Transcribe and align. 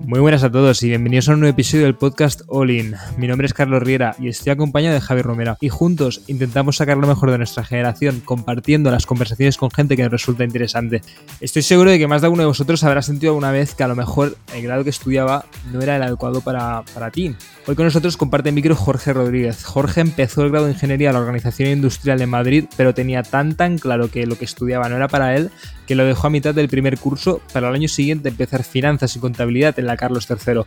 Muy 0.00 0.20
buenas 0.20 0.42
a 0.42 0.50
todos 0.50 0.82
y 0.82 0.88
bienvenidos 0.88 1.28
a 1.28 1.32
un 1.32 1.40
nuevo 1.40 1.52
episodio 1.52 1.84
del 1.84 1.94
podcast 1.94 2.42
All 2.48 2.70
In. 2.70 2.94
Mi 3.16 3.28
nombre 3.28 3.46
es 3.46 3.54
Carlos 3.54 3.82
Riera 3.82 4.16
y 4.18 4.28
estoy 4.28 4.52
acompañado 4.52 4.94
de 4.94 5.00
Javi 5.00 5.22
Romera 5.22 5.56
y 5.60 5.68
juntos 5.68 6.22
intentamos 6.26 6.76
sacar 6.76 6.96
lo 6.96 7.06
mejor 7.06 7.30
de 7.30 7.38
nuestra 7.38 7.64
generación 7.64 8.20
compartiendo 8.24 8.90
las 8.90 9.06
conversaciones 9.06 9.56
con 9.56 9.70
gente 9.70 9.96
que 9.96 10.02
nos 10.02 10.12
resulta 10.12 10.44
interesante. 10.44 11.02
Estoy 11.40 11.62
seguro 11.62 11.90
de 11.90 11.98
que 11.98 12.08
más 12.08 12.22
de 12.22 12.28
uno 12.28 12.42
de 12.42 12.46
vosotros 12.46 12.82
habrá 12.84 13.02
sentido 13.02 13.32
alguna 13.32 13.52
vez 13.52 13.74
que 13.74 13.84
a 13.84 13.88
lo 13.88 13.94
mejor 13.94 14.36
el 14.54 14.62
grado 14.62 14.84
que 14.84 14.90
estudiaba 14.90 15.44
no 15.72 15.80
era 15.80 15.96
el 15.96 16.02
adecuado 16.02 16.40
para, 16.40 16.82
para 16.94 17.10
ti. 17.10 17.34
Hoy 17.66 17.76
con 17.76 17.84
nosotros 17.84 18.16
comparte 18.16 18.50
micro 18.50 18.74
Jorge 18.74 19.12
Rodríguez. 19.12 19.64
Jorge 19.64 20.00
empezó 20.00 20.42
el 20.42 20.50
grado 20.50 20.66
de 20.66 20.72
Ingeniería 20.72 21.10
de 21.10 21.14
la 21.14 21.20
Organización 21.20 21.68
Industrial 21.68 22.18
de 22.18 22.26
Madrid, 22.26 22.64
pero 22.76 22.92
tenía 22.92 23.22
tan 23.22 23.54
tan 23.54 23.78
claro 23.78 24.10
que 24.10 24.26
lo 24.26 24.36
que 24.36 24.44
estudiaba 24.44 24.88
no 24.88 24.96
era 24.96 25.08
para 25.08 25.36
él 25.36 25.50
que 25.86 25.94
lo 25.94 26.04
dejó 26.04 26.28
a 26.28 26.30
mitad 26.30 26.54
del 26.54 26.68
primer 26.68 26.98
curso 26.98 27.40
para 27.52 27.68
el 27.68 27.74
año 27.74 27.88
siguiente 27.88 28.28
empezar 28.28 28.64
Finanzas 28.64 29.16
y 29.16 29.18
Contabilidad 29.18 29.74
la 29.86 29.96
Carlos 29.96 30.28
III. 30.28 30.62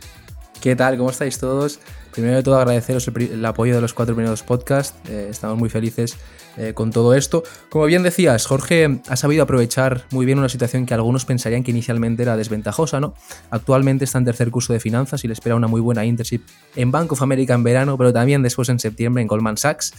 ¿Qué 0.60 0.74
tal? 0.76 0.96
¿Cómo 0.96 1.10
estáis 1.10 1.38
todos? 1.38 1.80
Primero 2.12 2.36
de 2.36 2.42
todo 2.42 2.56
agradeceros 2.56 3.06
el, 3.08 3.44
apoyo 3.44 3.74
de 3.74 3.80
los 3.80 3.92
cuatro 3.92 4.14
primeros 4.14 4.42
podcasts. 4.42 4.96
Eh, 5.08 5.28
estamos 5.30 5.58
muy 5.58 5.68
felices 5.68 6.16
eh, 6.56 6.72
con 6.74 6.90
todo 6.90 7.14
esto. 7.14 7.42
Como 7.68 7.84
bien 7.86 8.02
decías, 8.02 8.46
Jorge 8.46 9.00
ha 9.08 9.16
sabido 9.16 9.42
aprovechar 9.42 10.04
muy 10.10 10.24
bien 10.24 10.38
una 10.38 10.48
situación 10.48 10.86
que 10.86 10.94
algunos 10.94 11.24
pensarían 11.24 11.62
que 11.62 11.70
inicialmente 11.70 12.22
era 12.22 12.36
desventajosa, 12.36 12.98
¿no? 13.00 13.14
Actualmente 13.50 14.04
está 14.04 14.18
en 14.18 14.24
tercer 14.24 14.50
curso 14.50 14.72
de 14.72 14.80
finanzas 14.80 15.24
y 15.24 15.28
le 15.28 15.34
espera 15.34 15.54
una 15.54 15.66
muy 15.66 15.80
buena 15.80 16.04
internship 16.04 16.42
en 16.74 16.90
Bank 16.90 17.12
of 17.12 17.22
America 17.22 17.54
en 17.54 17.62
verano, 17.62 17.98
pero 17.98 18.12
también 18.12 18.42
después 18.42 18.68
en 18.68 18.78
septiembre 18.78 19.22
en 19.22 19.28
Goldman 19.28 19.56
Sachs. 19.56 19.92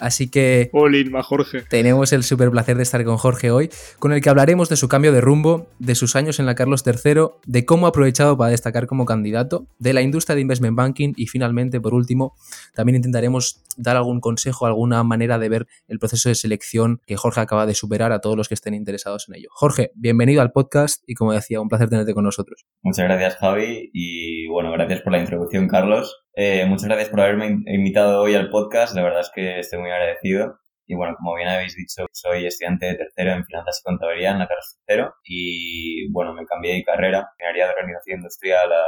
Así 0.00 0.28
que... 0.28 0.70
Olin, 0.72 1.12
Jorge. 1.22 1.62
Tenemos 1.62 2.12
el 2.12 2.24
super 2.24 2.50
placer 2.50 2.76
de 2.76 2.82
estar 2.82 3.04
con 3.04 3.18
Jorge 3.18 3.50
hoy, 3.50 3.70
con 3.98 4.12
el 4.12 4.20
que 4.20 4.30
hablaremos 4.30 4.68
de 4.68 4.76
su 4.76 4.88
cambio 4.88 5.12
de 5.12 5.20
rumbo, 5.20 5.68
de 5.78 5.94
sus 5.94 6.16
años 6.16 6.40
en 6.40 6.46
la 6.46 6.54
Carlos 6.54 6.82
III, 6.84 7.26
de 7.46 7.64
cómo 7.64 7.86
ha 7.86 7.90
aprovechado 7.90 8.36
para 8.36 8.50
destacar 8.50 8.86
como 8.86 9.04
candidato, 9.04 9.66
de 9.78 9.92
la 9.92 10.02
industria 10.02 10.34
de 10.34 10.40
investment 10.40 10.76
banking 10.76 11.12
y 11.16 11.26
finalmente, 11.26 11.80
por 11.80 11.94
último, 11.94 12.34
también 12.74 12.96
intentaremos 12.96 13.62
dar 13.76 13.96
algún 13.96 14.20
consejo, 14.20 14.66
alguna 14.66 15.04
manera 15.04 15.38
de 15.38 15.48
ver 15.48 15.66
el 15.86 15.99
proceso 16.00 16.28
de 16.28 16.34
selección 16.34 17.00
que 17.06 17.16
Jorge 17.16 17.40
acaba 17.40 17.66
de 17.66 17.74
superar 17.74 18.10
a 18.10 18.20
todos 18.20 18.36
los 18.36 18.48
que 18.48 18.54
estén 18.54 18.74
interesados 18.74 19.28
en 19.28 19.36
ello. 19.36 19.48
Jorge, 19.52 19.92
bienvenido 19.94 20.42
al 20.42 20.50
podcast 20.50 21.04
y 21.06 21.14
como 21.14 21.32
decía, 21.32 21.60
un 21.60 21.68
placer 21.68 21.88
tenerte 21.88 22.14
con 22.14 22.24
nosotros. 22.24 22.66
Muchas 22.82 23.04
gracias 23.04 23.36
Javi 23.36 23.90
y 23.92 24.48
bueno, 24.48 24.72
gracias 24.72 25.02
por 25.02 25.12
la 25.12 25.20
introducción 25.20 25.68
Carlos. 25.68 26.24
Eh, 26.34 26.66
muchas 26.66 26.86
gracias 26.86 27.10
por 27.10 27.20
haberme 27.20 27.58
invitado 27.66 28.22
hoy 28.22 28.34
al 28.34 28.50
podcast, 28.50 28.96
la 28.96 29.02
verdad 29.02 29.20
es 29.20 29.30
que 29.32 29.60
estoy 29.60 29.78
muy 29.78 29.90
agradecido. 29.90 30.58
Y 30.90 30.96
bueno, 30.96 31.14
como 31.16 31.36
bien 31.36 31.46
habéis 31.46 31.76
dicho, 31.76 32.06
soy 32.10 32.46
estudiante 32.46 32.86
de 32.86 32.96
tercero 32.96 33.30
en 33.30 33.44
Finanzas 33.44 33.80
y 33.80 33.84
Contabilidad 33.84 34.32
en 34.32 34.38
la 34.40 34.48
Carlos 34.48 34.76
Tercero 34.84 35.14
y 35.22 36.10
bueno, 36.10 36.34
me 36.34 36.44
cambié 36.44 36.74
de 36.74 36.82
carrera, 36.82 37.30
ingeniería 37.38 37.66
de 37.66 37.70
organización 37.70 38.18
industrial 38.18 38.72
a, 38.72 38.84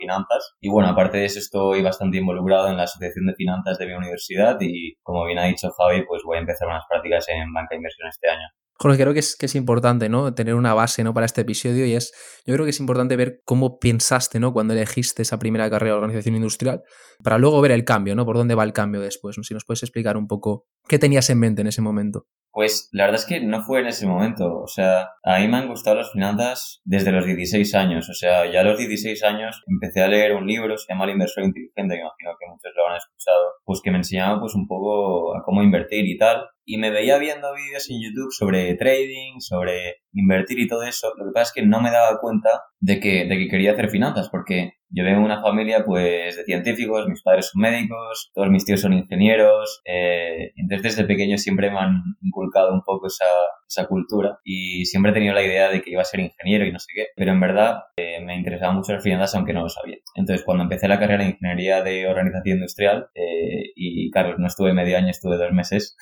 finanzas. 0.00 0.54
Y 0.60 0.70
bueno, 0.70 0.88
aparte 0.88 1.18
de 1.18 1.26
eso 1.26 1.38
estoy 1.38 1.82
bastante 1.82 2.18
involucrado 2.18 2.68
en 2.68 2.76
la 2.76 2.84
Asociación 2.84 3.26
de 3.26 3.34
Finanzas 3.34 3.78
de 3.78 3.86
mi 3.86 3.92
universidad 3.92 4.56
y 4.60 4.96
como 5.02 5.24
bien 5.26 5.38
ha 5.38 5.44
dicho 5.44 5.70
Javi, 5.70 6.04
pues 6.06 6.22
voy 6.24 6.38
a 6.38 6.40
empezar 6.40 6.66
unas 6.66 6.84
prácticas 6.88 7.28
en 7.28 7.52
banca 7.52 7.68
de 7.70 7.76
inversión 7.76 8.08
este 8.08 8.28
año. 8.28 8.48
Jorge, 8.82 8.96
creo 8.96 9.12
que 9.12 9.18
es, 9.18 9.36
que 9.36 9.44
es 9.44 9.54
importante, 9.56 10.08
¿no? 10.08 10.32
Tener 10.32 10.54
una 10.54 10.72
base, 10.72 11.04
¿no? 11.04 11.12
Para 11.12 11.26
este 11.26 11.42
episodio 11.42 11.84
y 11.84 11.92
es, 11.92 12.14
yo 12.46 12.54
creo 12.54 12.64
que 12.64 12.70
es 12.70 12.80
importante 12.80 13.14
ver 13.14 13.42
cómo 13.44 13.78
pensaste, 13.78 14.40
¿no? 14.40 14.54
Cuando 14.54 14.72
elegiste 14.72 15.20
esa 15.20 15.38
primera 15.38 15.68
carrera 15.68 15.92
de 15.92 15.98
organización 15.98 16.34
industrial, 16.34 16.82
para 17.22 17.36
luego 17.36 17.60
ver 17.60 17.72
el 17.72 17.84
cambio, 17.84 18.16
¿no? 18.16 18.24
Por 18.24 18.38
dónde 18.38 18.54
va 18.54 18.64
el 18.64 18.72
cambio 18.72 19.02
después, 19.02 19.36
¿no? 19.36 19.44
Si 19.44 19.52
nos 19.52 19.66
puedes 19.66 19.82
explicar 19.82 20.16
un 20.16 20.26
poco 20.26 20.66
qué 20.88 20.98
tenías 20.98 21.28
en 21.28 21.40
mente 21.40 21.60
en 21.60 21.66
ese 21.66 21.82
momento. 21.82 22.26
Pues 22.52 22.88
la 22.92 23.04
verdad 23.04 23.20
es 23.20 23.26
que 23.26 23.40
no 23.40 23.62
fue 23.62 23.80
en 23.80 23.86
ese 23.86 24.06
momento. 24.06 24.60
O 24.60 24.66
sea, 24.66 25.10
a 25.22 25.38
mí 25.38 25.48
me 25.48 25.58
han 25.58 25.68
gustado 25.68 25.96
las 25.96 26.12
finanzas 26.12 26.80
desde 26.84 27.12
los 27.12 27.24
16 27.24 27.74
años. 27.74 28.08
O 28.08 28.14
sea, 28.14 28.50
ya 28.50 28.60
a 28.60 28.64
los 28.64 28.78
16 28.78 29.22
años 29.24 29.62
empecé 29.66 30.02
a 30.02 30.08
leer 30.08 30.34
un 30.34 30.46
libro, 30.46 30.76
se 30.76 30.92
llama 30.92 31.04
El 31.04 31.12
inversor 31.12 31.44
inteligente, 31.44 31.94
que 31.94 32.00
imagino 32.00 32.36
que 32.38 32.50
muchos 32.50 32.72
lo 32.76 32.88
han 32.88 32.96
escuchado, 32.96 33.44
pues 33.64 33.80
que 33.82 33.90
me 33.90 33.98
enseñaba 33.98 34.40
pues 34.40 34.54
un 34.54 34.66
poco 34.66 35.36
a 35.36 35.42
cómo 35.44 35.62
invertir 35.62 36.06
y 36.06 36.18
tal. 36.18 36.46
Y 36.64 36.78
me 36.78 36.90
veía 36.90 37.18
viendo 37.18 37.54
vídeos 37.54 37.88
en 37.90 38.00
YouTube 38.02 38.32
sobre 38.32 38.74
trading, 38.74 39.40
sobre 39.40 40.02
invertir 40.12 40.58
y 40.58 40.68
todo 40.68 40.82
eso. 40.82 41.12
Lo 41.16 41.26
que 41.26 41.32
pasa 41.32 41.50
es 41.50 41.52
que 41.52 41.66
no 41.66 41.80
me 41.80 41.90
daba 41.90 42.20
cuenta 42.20 42.62
de 42.80 43.00
que, 43.00 43.26
de 43.26 43.38
que 43.38 43.48
quería 43.48 43.72
hacer 43.72 43.90
finanzas, 43.90 44.28
porque 44.28 44.79
yo 44.90 45.04
vengo 45.04 45.20
de 45.20 45.24
una 45.24 45.40
familia 45.40 45.84
pues 45.84 46.36
de 46.36 46.44
científicos, 46.44 47.08
mis 47.08 47.22
padres 47.22 47.50
son 47.52 47.62
médicos, 47.62 48.30
todos 48.34 48.48
mis 48.50 48.64
tíos 48.64 48.80
son 48.80 48.92
ingenieros, 48.92 49.80
eh, 49.84 50.52
entonces 50.56 50.96
desde 50.96 51.08
pequeño 51.08 51.38
siempre 51.38 51.70
me 51.70 51.78
han 51.78 52.02
inculcado 52.20 52.72
un 52.72 52.82
poco 52.82 53.06
esa, 53.06 53.24
esa 53.68 53.86
cultura 53.86 54.40
y 54.44 54.84
siempre 54.86 55.12
he 55.12 55.14
tenido 55.14 55.34
la 55.34 55.42
idea 55.42 55.68
de 55.70 55.80
que 55.82 55.90
iba 55.90 56.02
a 56.02 56.04
ser 56.04 56.20
ingeniero 56.20 56.66
y 56.66 56.72
no 56.72 56.78
sé 56.78 56.88
qué, 56.94 57.06
pero 57.14 57.32
en 57.32 57.40
verdad 57.40 57.84
eh, 57.96 58.20
me 58.24 58.36
interesaba 58.36 58.72
mucho 58.72 58.92
las 58.92 59.02
finanzas 59.02 59.34
aunque 59.36 59.52
no 59.52 59.62
lo 59.62 59.68
sabía. 59.68 59.98
Entonces 60.14 60.44
cuando 60.44 60.64
empecé 60.64 60.88
la 60.88 60.98
carrera 60.98 61.24
de 61.24 61.30
ingeniería 61.30 61.82
de 61.82 62.08
organización 62.08 62.58
industrial 62.58 63.08
eh, 63.14 63.70
y 63.76 64.10
claro, 64.10 64.36
no 64.38 64.46
estuve 64.46 64.72
medio 64.72 64.96
año, 64.96 65.10
estuve 65.10 65.36
dos 65.36 65.52
meses, 65.52 65.96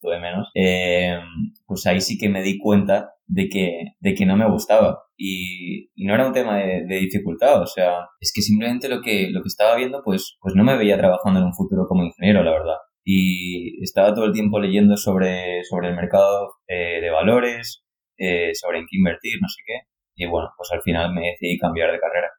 estuve 0.00 0.18
menos, 0.18 0.48
eh, 0.54 1.18
pues 1.66 1.86
ahí 1.86 2.00
sí 2.00 2.16
que 2.16 2.30
me 2.30 2.42
di 2.42 2.58
cuenta 2.58 3.12
de 3.26 3.48
que, 3.48 3.92
de 4.00 4.14
que 4.14 4.24
no 4.24 4.36
me 4.36 4.50
gustaba. 4.50 5.04
Y, 5.16 5.90
no 5.96 6.14
era 6.14 6.26
un 6.26 6.32
tema 6.32 6.56
de, 6.56 6.86
dificultad, 6.86 7.60
o 7.60 7.66
sea, 7.66 8.08
es 8.18 8.32
que 8.34 8.40
simplemente 8.40 8.88
lo 8.88 9.02
que, 9.02 9.28
lo 9.30 9.42
que 9.42 9.48
estaba 9.48 9.76
viendo, 9.76 10.00
pues, 10.02 10.38
pues 10.40 10.54
no 10.54 10.64
me 10.64 10.76
veía 10.78 10.96
trabajando 10.96 11.40
en 11.40 11.46
un 11.46 11.54
futuro 11.54 11.86
como 11.86 12.04
ingeniero, 12.04 12.42
la 12.42 12.52
verdad. 12.52 12.76
Y 13.04 13.82
estaba 13.82 14.14
todo 14.14 14.24
el 14.24 14.32
tiempo 14.32 14.58
leyendo 14.58 14.96
sobre, 14.96 15.62
sobre 15.64 15.88
el 15.88 15.96
mercado 15.96 16.54
eh, 16.66 17.00
de 17.02 17.10
valores, 17.10 17.84
eh, 18.16 18.52
sobre 18.54 18.78
en 18.78 18.86
qué 18.90 18.96
invertir, 18.96 19.34
no 19.40 19.48
sé 19.48 19.62
qué. 19.66 19.80
Y 20.16 20.26
bueno, 20.26 20.48
pues 20.56 20.70
al 20.72 20.82
final 20.82 21.12
me 21.12 21.30
decidí 21.32 21.58
cambiar 21.58 21.92
de 21.92 22.00
carrera. 22.00 22.30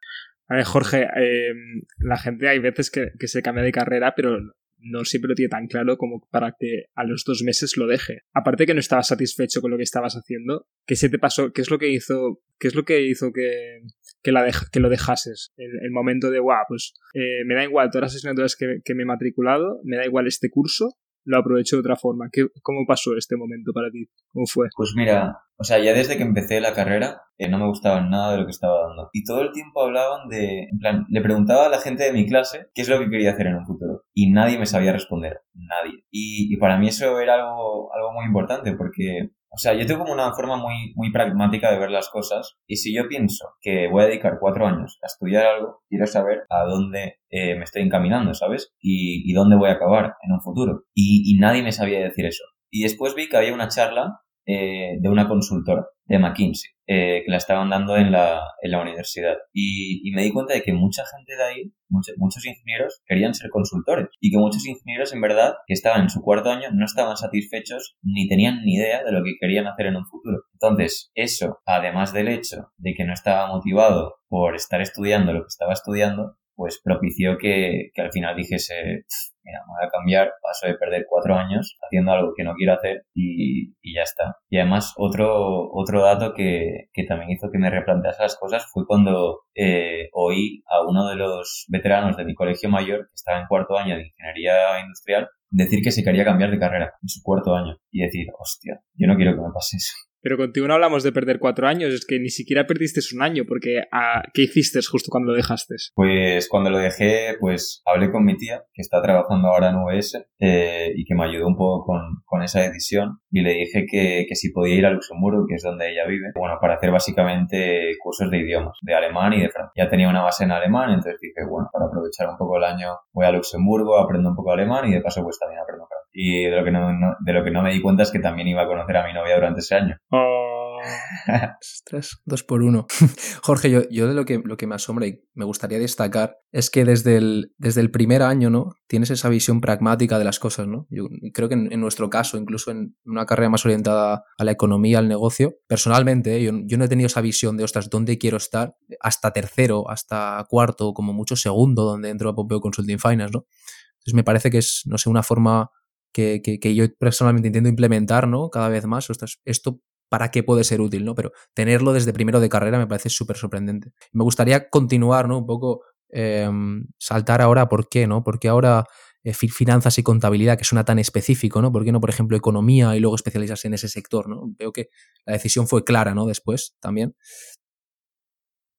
A 0.47 0.55
ver, 0.55 0.65
Jorge, 0.65 1.07
eh, 1.15 1.53
la 1.99 2.17
gente 2.17 2.49
hay 2.49 2.59
veces 2.59 2.91
que, 2.91 3.11
se 3.27 3.41
cambia 3.41 3.63
de 3.63 3.71
carrera, 3.71 4.13
pero 4.15 4.37
no 4.81 5.05
siempre 5.05 5.29
lo 5.29 5.35
tiene 5.35 5.49
tan 5.49 5.67
claro 5.67 5.97
como 5.97 6.21
para 6.31 6.55
que 6.57 6.85
a 6.95 7.03
los 7.03 7.23
dos 7.25 7.43
meses 7.43 7.77
lo 7.77 7.87
deje. 7.87 8.21
Aparte 8.33 8.65
que 8.65 8.73
no 8.73 8.79
estabas 8.79 9.07
satisfecho 9.07 9.61
con 9.61 9.71
lo 9.71 9.77
que 9.77 9.83
estabas 9.83 10.15
haciendo, 10.15 10.67
¿qué 10.85 10.95
se 10.95 11.09
te 11.09 11.19
pasó? 11.19 11.51
¿Qué 11.53 11.61
es 11.61 11.71
lo 11.71 11.79
que 11.79 11.89
hizo, 11.89 12.41
qué 12.59 12.67
es 12.67 12.75
lo 12.75 12.83
que, 12.83 13.05
hizo 13.05 13.31
que, 13.31 13.81
que, 14.21 14.31
la 14.31 14.49
que 14.71 14.79
lo 14.79 14.89
dejases? 14.89 15.53
El, 15.57 15.71
el, 15.83 15.91
momento 15.91 16.31
de, 16.31 16.39
guau, 16.39 16.65
pues 16.67 16.93
eh, 17.13 17.43
me 17.45 17.55
da 17.55 17.63
igual 17.63 17.89
todas 17.89 18.03
las 18.03 18.15
asignaturas 18.15 18.55
que, 18.55 18.79
que 18.83 18.95
me 18.95 19.03
he 19.03 19.05
matriculado, 19.05 19.79
me 19.83 19.97
da 19.97 20.05
igual 20.05 20.27
este 20.27 20.49
curso, 20.49 20.97
lo 21.23 21.37
aprovecho 21.37 21.75
de 21.75 21.81
otra 21.81 21.95
forma. 21.95 22.29
¿Qué, 22.31 22.47
¿Cómo 22.61 22.85
pasó 22.87 23.15
este 23.15 23.35
momento 23.35 23.71
para 23.73 23.89
ti? 23.91 24.09
¿Cómo 24.29 24.45
fue? 24.45 24.67
Pues 24.75 24.93
mira, 24.95 25.37
o 25.57 25.63
sea, 25.63 25.79
ya 25.79 25.93
desde 25.93 26.17
que 26.17 26.23
empecé 26.23 26.59
la 26.59 26.73
carrera 26.73 27.21
eh, 27.37 27.49
no 27.49 27.59
me 27.59 27.67
gustaba 27.67 28.01
nada 28.01 28.33
de 28.33 28.39
lo 28.39 28.45
que 28.45 28.51
estaba 28.51 28.87
dando. 28.87 29.09
Y 29.13 29.23
todo 29.23 29.41
el 29.41 29.51
tiempo 29.51 29.83
hablaban 29.83 30.29
de, 30.29 30.63
en 30.71 30.79
plan, 30.79 31.05
le 31.09 31.21
preguntaba 31.21 31.67
a 31.67 31.69
la 31.69 31.79
gente 31.79 32.03
de 32.03 32.13
mi 32.13 32.27
clase 32.27 32.67
qué 32.73 32.81
es 32.81 32.89
lo 32.89 32.99
que 32.99 33.09
quería 33.09 33.31
hacer 33.31 33.47
en 33.47 33.55
un 33.55 33.65
futuro. 33.65 34.00
Y 34.13 34.31
nadie 34.31 34.59
me 34.59 34.65
sabía 34.65 34.93
responder. 34.93 35.41
Nadie. 35.53 36.03
Y, 36.11 36.55
para 36.57 36.77
mí 36.77 36.87
eso 36.87 37.19
era 37.19 37.35
algo, 37.35 37.93
algo 37.93 38.13
muy 38.13 38.25
importante 38.25 38.73
porque 38.73 39.31
o 39.53 39.57
sea, 39.57 39.73
yo 39.73 39.85
tengo 39.85 40.01
como 40.01 40.13
una 40.13 40.31
forma 40.33 40.55
muy, 40.55 40.93
muy 40.95 41.11
pragmática 41.11 41.69
de 41.69 41.77
ver 41.77 41.91
las 41.91 42.09
cosas 42.09 42.55
y 42.67 42.77
si 42.77 42.95
yo 42.95 43.09
pienso 43.09 43.49
que 43.59 43.89
voy 43.89 44.03
a 44.03 44.07
dedicar 44.07 44.37
cuatro 44.39 44.65
años 44.65 44.97
a 45.03 45.07
estudiar 45.07 45.45
algo, 45.45 45.81
quiero 45.89 46.07
saber 46.07 46.43
a 46.49 46.63
dónde 46.63 47.19
eh, 47.29 47.55
me 47.57 47.65
estoy 47.65 47.81
encaminando, 47.81 48.33
¿sabes? 48.33 48.73
Y, 48.79 49.33
dónde 49.33 49.57
voy 49.57 49.69
a 49.69 49.73
acabar 49.73 50.15
en 50.23 50.31
un 50.31 50.41
futuro. 50.41 50.85
Y, 50.93 51.23
y, 51.25 51.37
nadie 51.37 51.63
me 51.63 51.73
sabía 51.73 51.99
decir 51.99 52.25
eso. 52.25 52.45
Y 52.69 52.83
después 52.83 53.13
vi 53.13 53.27
que 53.27 53.35
había 53.35 53.53
una 53.53 53.67
charla 53.67 54.21
eh, 54.45 54.97
de 55.01 55.09
una 55.09 55.27
consultora, 55.27 55.85
de 56.11 56.19
McKinsey, 56.19 56.71
eh, 56.87 57.21
que 57.25 57.31
la 57.31 57.37
estaban 57.37 57.69
dando 57.69 57.95
en 57.95 58.11
la, 58.11 58.41
en 58.61 58.71
la 58.71 58.81
universidad. 58.81 59.37
Y, 59.53 60.11
me 60.13 60.23
di 60.23 60.31
cuenta 60.31 60.53
de 60.53 60.61
que 60.61 60.73
mucha 60.73 61.03
gente 61.05 61.35
de 61.35 61.43
ahí, 61.43 61.73
muchos 61.87 62.45
ingenieros, 62.45 63.01
querían 63.05 63.33
ser 63.33 63.49
consultores. 63.49 64.07
Y 64.19 64.29
que 64.29 64.37
muchos 64.37 64.65
ingenieros, 64.65 65.13
en 65.13 65.21
verdad, 65.21 65.55
que 65.65 65.73
estaban 65.73 66.01
en 66.01 66.09
su 66.09 66.21
cuarto 66.21 66.51
año, 66.51 66.69
no 66.73 66.85
estaban 66.85 67.15
satisfechos 67.15 67.95
ni 68.01 68.27
tenían 68.27 68.61
ni 68.65 68.75
idea 68.75 69.03
de 69.03 69.11
lo 69.13 69.23
que 69.23 69.37
querían 69.39 69.67
hacer 69.67 69.87
en 69.87 69.95
un 69.95 70.05
futuro. 70.05 70.43
Entonces, 70.53 71.11
eso, 71.15 71.59
además 71.65 72.11
del 72.13 72.27
hecho 72.27 72.71
de 72.77 72.93
que 72.93 73.05
no 73.05 73.13
estaba 73.13 73.47
motivado 73.47 74.15
por 74.27 74.55
estar 74.55 74.81
estudiando 74.81 75.33
lo 75.33 75.41
que 75.41 75.47
estaba 75.47 75.73
estudiando, 75.73 76.37
pues 76.55 76.81
propició 76.83 77.37
que, 77.37 77.89
que 77.93 78.01
al 78.01 78.11
final 78.11 78.35
dijese, 78.35 79.05
mira, 79.43 79.59
me 79.67 79.73
voy 79.73 79.87
a 79.87 79.89
cambiar, 79.89 80.33
paso 80.41 80.67
de 80.67 80.75
perder 80.75 81.05
cuatro 81.09 81.35
años 81.35 81.77
haciendo 81.81 82.11
algo 82.11 82.33
que 82.35 82.43
no 82.43 82.53
quiero 82.53 82.73
hacer 82.73 83.03
y, 83.13 83.73
y 83.81 83.95
ya 83.95 84.03
está. 84.03 84.37
Y 84.49 84.57
además 84.57 84.93
otro, 84.97 85.69
otro 85.71 86.03
dato 86.03 86.33
que, 86.33 86.89
que, 86.93 87.03
también 87.05 87.31
hizo 87.31 87.49
que 87.51 87.57
me 87.57 87.69
replantease 87.69 88.23
las 88.23 88.37
cosas 88.37 88.65
fue 88.71 88.85
cuando 88.85 89.41
eh, 89.55 90.09
oí 90.13 90.63
a 90.67 90.85
uno 90.87 91.07
de 91.07 91.15
los 91.15 91.65
veteranos 91.69 92.17
de 92.17 92.25
mi 92.25 92.35
colegio 92.35 92.69
mayor, 92.69 93.07
que 93.07 93.15
estaba 93.15 93.39
en 93.39 93.47
cuarto 93.47 93.77
año 93.77 93.95
de 93.95 94.03
ingeniería 94.07 94.79
industrial, 94.81 95.29
decir 95.49 95.81
que 95.83 95.91
se 95.91 96.03
quería 96.03 96.25
cambiar 96.25 96.51
de 96.51 96.59
carrera 96.59 96.93
en 97.01 97.09
su 97.09 97.21
cuarto 97.23 97.55
año 97.55 97.77
y 97.91 98.01
decir, 98.01 98.27
hostia, 98.39 98.81
yo 98.95 99.07
no 99.07 99.15
quiero 99.15 99.33
que 99.33 99.41
me 99.41 99.53
pase 99.53 99.77
eso. 99.77 99.93
Pero 100.21 100.37
contigo 100.37 100.67
no 100.67 100.75
hablamos 100.75 101.03
de 101.03 101.11
perder 101.11 101.39
cuatro 101.39 101.67
años, 101.67 101.93
es 101.93 102.05
que 102.05 102.19
ni 102.19 102.29
siquiera 102.29 102.67
perdiste 102.67 103.01
un 103.15 103.21
año, 103.21 103.43
porque 103.47 103.83
ah, 103.91 104.23
¿qué 104.33 104.43
hiciste 104.43 104.79
justo 104.89 105.09
cuando 105.09 105.31
lo 105.31 105.37
dejaste? 105.37 105.75
Pues 105.95 106.47
cuando 106.49 106.69
lo 106.69 106.77
dejé, 106.77 107.35
pues 107.39 107.81
hablé 107.85 108.11
con 108.11 108.23
mi 108.23 108.37
tía, 108.37 108.63
que 108.73 108.81
está 108.81 109.01
trabajando 109.01 109.47
ahora 109.47 109.69
en 109.69 109.77
UBS, 109.77 110.25
eh, 110.39 110.91
y 110.95 111.05
que 111.05 111.15
me 111.15 111.25
ayudó 111.25 111.47
un 111.47 111.57
poco 111.57 111.85
con, 111.85 112.01
con 112.25 112.43
esa 112.43 112.61
decisión, 112.61 113.19
y 113.31 113.41
le 113.41 113.53
dije 113.53 113.85
que, 113.89 114.25
que, 114.27 114.35
si 114.35 114.51
podía 114.51 114.75
ir 114.75 114.85
a 114.85 114.91
Luxemburgo, 114.91 115.45
que 115.47 115.55
es 115.55 115.63
donde 115.63 115.91
ella 115.91 116.05
vive, 116.07 116.27
bueno, 116.35 116.57
para 116.61 116.75
hacer 116.75 116.91
básicamente 116.91 117.91
cursos 117.99 118.29
de 118.29 118.37
idiomas, 118.37 118.77
de 118.81 118.93
alemán 118.93 119.33
y 119.33 119.41
de 119.41 119.49
francés. 119.49 119.73
Ya 119.75 119.89
tenía 119.89 120.09
una 120.09 120.23
base 120.23 120.43
en 120.43 120.51
alemán, 120.51 120.89
entonces 120.89 121.19
dije, 121.21 121.45
bueno, 121.49 121.69
para 121.71 121.85
aprovechar 121.85 122.29
un 122.29 122.37
poco 122.37 122.57
el 122.57 122.63
año, 122.63 122.97
voy 123.13 123.25
a 123.25 123.31
Luxemburgo, 123.31 123.97
aprendo 123.97 124.29
un 124.29 124.35
poco 124.35 124.51
alemán 124.51 124.87
y 124.87 124.93
de 124.93 125.01
paso 125.01 125.23
pues 125.23 125.39
también 125.39 125.61
aprendo 125.61 125.87
francés. 125.87 126.00
Y 126.13 126.45
de 126.45 126.55
lo 126.55 126.63
que 126.63 126.71
no, 126.71 127.15
de 127.19 127.33
lo 127.33 127.43
que 127.43 127.51
no 127.51 127.61
me 127.61 127.71
di 127.71 127.81
cuenta 127.81 128.03
es 128.03 128.11
que 128.11 128.19
también 128.19 128.47
iba 128.47 128.63
a 128.63 128.67
conocer 128.67 128.97
a 128.97 129.05
mi 129.05 129.13
novia 129.13 129.35
durante 129.35 129.61
ese 129.61 129.75
año. 129.75 129.97
Oh. 130.09 130.51
Ostras, 131.61 132.21
dos 132.25 132.43
por 132.43 132.61
uno. 132.63 132.87
Jorge, 133.43 133.69
yo, 133.69 133.81
yo, 133.89 134.07
de 134.07 134.13
lo 134.13 134.25
que, 134.25 134.41
lo 134.43 134.57
que 134.57 134.67
me 134.67 134.75
asombra 134.75 135.07
y 135.07 135.23
me 135.33 135.45
gustaría 135.45 135.79
destacar 135.79 136.37
es 136.51 136.69
que 136.69 136.85
desde 136.85 137.17
el, 137.17 137.53
desde 137.57 137.81
el 137.81 137.91
primer 137.91 138.23
año, 138.23 138.49
¿no? 138.49 138.73
Tienes 138.87 139.09
esa 139.11 139.29
visión 139.29 139.61
pragmática 139.61 140.19
de 140.19 140.25
las 140.25 140.39
cosas, 140.39 140.67
¿no? 140.67 140.87
Yo 140.89 141.07
creo 141.33 141.49
que 141.49 141.55
en, 141.55 141.79
nuestro 141.79 142.09
caso, 142.09 142.37
incluso 142.37 142.71
en 142.71 142.95
una 143.05 143.25
carrera 143.25 143.49
más 143.49 143.65
orientada 143.65 144.23
a 144.37 144.43
la 144.43 144.51
economía, 144.51 144.99
al 144.99 145.07
negocio, 145.07 145.55
personalmente, 145.67 146.37
¿eh? 146.37 146.43
yo, 146.43 146.51
yo, 146.65 146.77
no 146.77 146.85
he 146.85 146.89
tenido 146.89 147.07
esa 147.07 147.21
visión 147.21 147.57
de, 147.57 147.63
ostras, 147.63 147.89
¿dónde 147.89 148.17
quiero 148.17 148.37
estar? 148.37 148.75
Hasta 148.99 149.31
tercero, 149.31 149.89
hasta 149.89 150.43
cuarto, 150.49 150.93
como 150.93 151.13
mucho 151.13 151.35
segundo, 151.35 151.83
donde 151.83 152.09
entro 152.09 152.29
a 152.29 152.35
Pompeo 152.35 152.59
Consulting 152.59 152.99
Finance, 152.99 153.31
¿no? 153.33 153.45
Entonces 153.93 154.15
me 154.15 154.23
parece 154.23 154.49
que 154.49 154.57
es, 154.57 154.81
no 154.85 154.97
sé, 154.97 155.09
una 155.09 155.21
forma 155.21 155.69
que, 156.11 156.41
que, 156.43 156.59
que, 156.59 156.75
yo 156.75 156.85
personalmente 156.97 157.47
intento 157.47 157.69
implementar, 157.69 158.27
¿no? 158.27 158.49
Cada 158.49 158.69
vez 158.69 158.85
más. 158.85 159.07
Esto 159.45 159.81
para 160.11 160.29
qué 160.29 160.43
puede 160.43 160.65
ser 160.65 160.81
útil, 160.81 161.05
¿no? 161.05 161.15
Pero 161.15 161.31
tenerlo 161.53 161.93
desde 161.93 162.11
primero 162.11 162.41
de 162.41 162.49
carrera 162.49 162.77
me 162.77 162.85
parece 162.85 163.09
súper 163.09 163.37
sorprendente. 163.37 163.93
Me 164.11 164.23
gustaría 164.25 164.69
continuar, 164.69 165.29
¿no? 165.29 165.37
Un 165.37 165.45
poco 165.45 165.83
em, 166.09 166.85
saltar 166.97 167.41
ahora 167.41 167.69
por 167.69 167.87
qué, 167.87 168.07
¿no? 168.07 168.21
Porque 168.21 168.49
ahora 168.49 168.83
eh, 169.23 169.33
finanzas 169.33 169.97
y 169.99 170.03
contabilidad, 170.03 170.57
que 170.57 170.65
suena 170.65 170.83
tan 170.83 170.99
específico, 170.99 171.61
¿no? 171.61 171.71
¿Por 171.71 171.85
qué 171.85 171.93
no, 171.93 172.01
por 172.01 172.09
ejemplo, 172.09 172.35
economía 172.35 172.93
y 172.95 172.99
luego 172.99 173.15
especializarse 173.15 173.67
en 173.67 173.75
ese 173.75 173.87
sector, 173.87 174.27
¿no? 174.27 174.53
Veo 174.59 174.73
que 174.73 174.89
la 175.25 175.33
decisión 175.33 175.67
fue 175.67 175.85
clara, 175.85 176.13
¿no? 176.13 176.25
Después 176.25 176.75
también. 176.81 177.15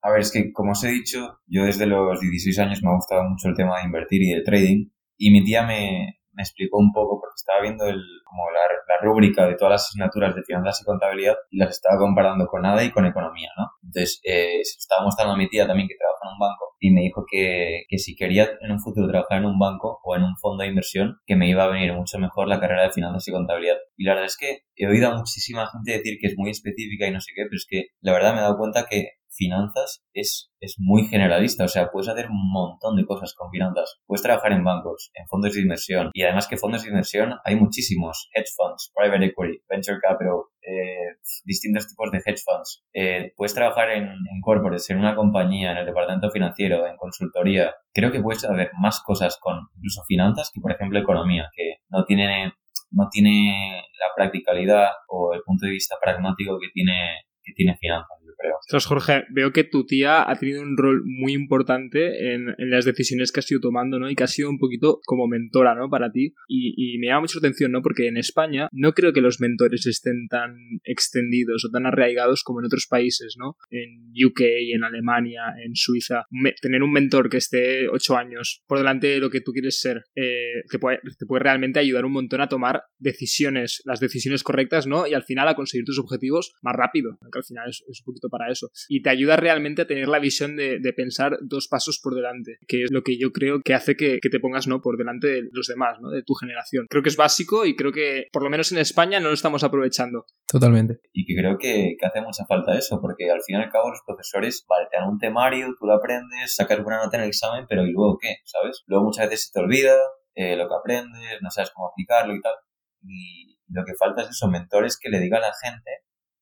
A 0.02 0.10
ver, 0.10 0.20
es 0.20 0.32
que 0.32 0.52
como 0.52 0.72
os 0.72 0.84
he 0.84 0.88
dicho, 0.88 1.38
yo 1.46 1.64
desde 1.64 1.86
los 1.86 2.20
16 2.20 2.58
años 2.58 2.82
me 2.82 2.90
ha 2.90 2.94
gustado 2.94 3.22
mucho 3.24 3.48
el 3.48 3.56
tema 3.56 3.78
de 3.78 3.86
invertir 3.86 4.20
y 4.22 4.34
de 4.34 4.42
trading 4.42 4.90
y 5.16 5.30
mi 5.30 5.44
tía 5.44 5.64
me, 5.64 6.20
me 6.34 6.42
explicó 6.42 6.78
un 6.78 6.92
poco, 6.92 7.20
porque 7.20 7.34
estaba 7.36 7.60
viendo 7.62 7.84
el, 7.86 8.00
como 8.24 8.50
la, 8.50 8.60
la, 8.88 9.00
rúbrica 9.02 9.46
de 9.46 9.54
todas 9.54 9.72
las 9.72 9.86
asignaturas 9.88 10.34
de 10.34 10.42
finanzas 10.42 10.80
y 10.80 10.84
contabilidad 10.84 11.34
y 11.50 11.58
las 11.58 11.70
estaba 11.70 11.98
comparando 11.98 12.46
con 12.46 12.62
nada 12.62 12.82
y 12.84 12.90
con 12.90 13.06
economía, 13.06 13.50
¿no? 13.58 13.70
Entonces, 13.82 14.20
eh, 14.24 14.60
se 14.62 14.78
estaba 14.78 15.04
mostrando 15.04 15.34
a 15.34 15.36
mi 15.36 15.48
tía 15.48 15.66
también 15.66 15.88
que 15.88 15.96
trabaja 15.96 16.20
en 16.24 16.32
un 16.32 16.38
banco 16.38 16.76
y 16.78 16.90
me 16.90 17.02
dijo 17.02 17.24
que, 17.30 17.84
que 17.88 17.98
si 17.98 18.16
quería 18.16 18.48
en 18.60 18.72
un 18.72 18.80
futuro 18.80 19.08
trabajar 19.08 19.38
en 19.38 19.46
un 19.46 19.58
banco 19.58 20.00
o 20.02 20.16
en 20.16 20.22
un 20.22 20.36
fondo 20.36 20.62
de 20.62 20.68
inversión, 20.68 21.18
que 21.26 21.36
me 21.36 21.48
iba 21.48 21.64
a 21.64 21.68
venir 21.68 21.92
mucho 21.92 22.18
mejor 22.18 22.48
la 22.48 22.60
carrera 22.60 22.82
de 22.84 22.92
finanzas 22.92 23.26
y 23.28 23.32
contabilidad. 23.32 23.76
Y 23.96 24.04
la 24.04 24.14
verdad 24.14 24.26
es 24.26 24.36
que 24.36 24.62
he 24.76 24.86
oído 24.86 25.08
a 25.08 25.16
muchísima 25.16 25.68
gente 25.68 25.92
decir 25.92 26.18
que 26.20 26.28
es 26.28 26.34
muy 26.36 26.50
específica 26.50 27.06
y 27.06 27.12
no 27.12 27.20
sé 27.20 27.32
qué, 27.34 27.42
pero 27.44 27.56
es 27.56 27.66
que 27.68 27.86
la 28.00 28.12
verdad 28.12 28.32
me 28.32 28.38
he 28.38 28.42
dado 28.42 28.58
cuenta 28.58 28.86
que 28.88 29.10
finanzas 29.34 30.02
es, 30.12 30.50
es 30.60 30.76
muy 30.78 31.04
generalista, 31.06 31.64
o 31.64 31.68
sea, 31.68 31.90
puedes 31.90 32.08
hacer 32.08 32.26
un 32.30 32.52
montón 32.52 32.96
de 32.96 33.06
cosas 33.06 33.34
con 33.34 33.50
finanzas. 33.50 34.00
Puedes 34.06 34.22
trabajar 34.22 34.52
en 34.52 34.64
bancos, 34.64 35.10
en 35.14 35.26
fondos 35.26 35.54
de 35.54 35.60
inversión, 35.60 36.10
y 36.12 36.22
además 36.22 36.48
que 36.48 36.56
fondos 36.56 36.82
de 36.82 36.88
inversión 36.88 37.34
hay 37.44 37.56
muchísimos, 37.56 38.28
hedge 38.34 38.50
funds, 38.56 38.92
private 38.94 39.26
equity, 39.26 39.62
venture 39.68 39.98
capital, 40.00 40.42
eh, 40.62 41.16
distintos 41.44 41.88
tipos 41.88 42.10
de 42.10 42.18
hedge 42.18 42.42
funds. 42.44 42.84
Eh, 42.92 43.32
puedes 43.36 43.54
trabajar 43.54 43.90
en, 43.90 44.08
corporates, 44.42 44.90
en 44.90 44.98
una 44.98 45.14
compañía, 45.14 45.72
en 45.72 45.78
el 45.78 45.86
departamento 45.86 46.30
financiero, 46.30 46.86
en 46.86 46.96
consultoría. 46.96 47.74
Creo 47.92 48.12
que 48.12 48.20
puedes 48.20 48.44
hacer 48.44 48.70
más 48.80 49.02
cosas 49.02 49.38
con 49.40 49.56
incluso 49.76 50.02
finanzas 50.06 50.50
que, 50.52 50.60
por 50.60 50.72
ejemplo, 50.72 50.98
economía, 50.98 51.48
que 51.54 51.76
no 51.88 52.04
tiene, 52.04 52.52
no 52.90 53.08
tiene 53.10 53.82
la 53.98 54.06
practicalidad 54.14 54.88
o 55.08 55.34
el 55.34 55.42
punto 55.42 55.66
de 55.66 55.72
vista 55.72 55.96
pragmático 56.00 56.58
que 56.60 56.68
tiene, 56.72 57.24
que 57.42 57.52
tiene 57.52 57.76
finanzas. 57.78 58.22
Entonces, 58.66 58.86
Jorge, 58.86 59.24
veo 59.30 59.52
que 59.52 59.64
tu 59.64 59.86
tía 59.86 60.28
ha 60.28 60.36
tenido 60.36 60.62
un 60.62 60.76
rol 60.76 61.02
muy 61.04 61.32
importante 61.32 62.34
en, 62.34 62.54
en, 62.58 62.70
las 62.70 62.84
decisiones 62.84 63.32
que 63.32 63.40
has 63.40 63.50
ido 63.50 63.60
tomando, 63.60 63.98
¿no? 63.98 64.10
Y 64.10 64.14
que 64.14 64.24
ha 64.24 64.28
sido 64.28 64.50
un 64.50 64.58
poquito 64.58 65.00
como 65.04 65.26
mentora, 65.26 65.74
¿no? 65.74 65.90
Para 65.90 66.10
ti. 66.10 66.34
Y, 66.48 66.74
y, 66.76 66.98
me 66.98 67.08
llama 67.08 67.22
mucho 67.22 67.38
la 67.38 67.48
atención, 67.48 67.72
¿no? 67.72 67.82
Porque 67.82 68.06
en 68.06 68.16
España 68.16 68.68
no 68.72 68.92
creo 68.92 69.12
que 69.12 69.20
los 69.20 69.40
mentores 69.40 69.86
estén 69.86 70.28
tan 70.28 70.56
extendidos 70.84 71.64
o 71.64 71.70
tan 71.70 71.86
arraigados 71.86 72.42
como 72.44 72.60
en 72.60 72.66
otros 72.66 72.86
países, 72.88 73.36
¿no? 73.38 73.56
En 73.70 74.12
UK, 74.24 74.40
en 74.74 74.84
Alemania, 74.84 75.42
en 75.64 75.74
Suiza. 75.74 76.24
Tener 76.60 76.82
un 76.82 76.92
mentor 76.92 77.28
que 77.28 77.38
esté 77.38 77.88
ocho 77.88 78.16
años 78.16 78.62
por 78.66 78.78
delante 78.78 79.08
de 79.08 79.18
lo 79.18 79.30
que 79.30 79.40
tú 79.40 79.52
quieres 79.52 79.80
ser, 79.80 80.04
eh, 80.14 80.62
te, 80.70 80.78
puede, 80.78 81.00
te 81.18 81.26
puede 81.26 81.42
realmente 81.42 81.80
ayudar 81.80 82.04
un 82.04 82.12
montón 82.12 82.40
a 82.40 82.48
tomar 82.48 82.84
decisiones, 82.98 83.82
las 83.84 84.00
decisiones 84.00 84.42
correctas, 84.42 84.86
¿no? 84.86 85.06
Y 85.06 85.14
al 85.14 85.24
final 85.24 85.48
a 85.48 85.54
conseguir 85.54 85.84
tus 85.84 85.98
objetivos 85.98 86.52
más 86.62 86.76
rápido. 86.76 87.18
Que 87.32 87.38
al 87.38 87.44
final 87.44 87.68
es, 87.68 87.82
es 87.88 88.00
un 88.00 88.04
poquito 88.04 88.28
para 88.28 88.50
eso. 88.50 88.70
Y 88.88 89.02
te 89.02 89.10
ayuda 89.10 89.36
realmente 89.36 89.82
a 89.82 89.86
tener 89.86 90.08
la 90.08 90.18
visión 90.18 90.56
de, 90.56 90.78
de, 90.78 90.92
pensar 90.92 91.38
dos 91.42 91.68
pasos 91.68 91.98
por 92.02 92.14
delante, 92.14 92.58
que 92.68 92.84
es 92.84 92.92
lo 92.92 93.02
que 93.02 93.18
yo 93.18 93.32
creo 93.32 93.60
que 93.64 93.74
hace 93.74 93.96
que, 93.96 94.18
que, 94.20 94.28
te 94.28 94.38
pongas 94.38 94.68
no 94.68 94.80
por 94.80 94.98
delante 94.98 95.26
de 95.26 95.42
los 95.50 95.66
demás, 95.66 95.98
¿no? 96.00 96.10
de 96.10 96.22
tu 96.22 96.34
generación. 96.34 96.86
Creo 96.88 97.02
que 97.02 97.08
es 97.08 97.16
básico 97.16 97.64
y 97.66 97.74
creo 97.74 97.92
que 97.92 98.26
por 98.32 98.42
lo 98.42 98.50
menos 98.50 98.70
en 98.72 98.78
España 98.78 99.20
no 99.20 99.28
lo 99.28 99.34
estamos 99.34 99.64
aprovechando. 99.64 100.26
Totalmente. 100.46 101.00
Y 101.12 101.24
que 101.24 101.34
creo 101.34 101.56
que, 101.58 101.96
que 101.98 102.06
hace 102.06 102.20
mucha 102.20 102.44
falta 102.46 102.76
eso, 102.76 103.00
porque 103.00 103.30
al 103.30 103.42
fin 103.42 103.56
y 103.56 103.62
al 103.62 103.70
cabo 103.70 103.90
los 103.90 104.02
profesores, 104.06 104.64
vale, 104.68 104.86
te 104.90 104.98
dan 104.98 105.08
un 105.08 105.18
temario, 105.18 105.74
tú 105.78 105.86
lo 105.86 105.94
aprendes, 105.94 106.54
sacas 106.54 106.82
buena 106.82 107.02
nota 107.02 107.16
en 107.16 107.24
el 107.24 107.28
examen, 107.28 107.64
pero 107.68 107.86
¿y 107.86 107.92
luego 107.92 108.18
qué? 108.20 108.36
¿Sabes? 108.44 108.82
Luego 108.86 109.06
muchas 109.06 109.28
veces 109.28 109.46
se 109.46 109.52
te 109.52 109.60
olvida 109.60 109.96
eh, 110.34 110.56
lo 110.56 110.68
que 110.68 110.74
aprendes, 110.74 111.42
no 111.42 111.50
sabes 111.50 111.70
cómo 111.74 111.88
aplicarlo 111.88 112.34
y 112.34 112.40
tal. 112.40 112.54
Y 113.02 113.58
lo 113.68 113.84
que 113.84 113.94
falta 113.94 114.22
es 114.22 114.30
esos 114.30 114.50
mentores 114.50 114.98
que 115.00 115.10
le 115.10 115.20
digan 115.20 115.42
a 115.42 115.48
la 115.48 115.54
gente, 115.62 115.90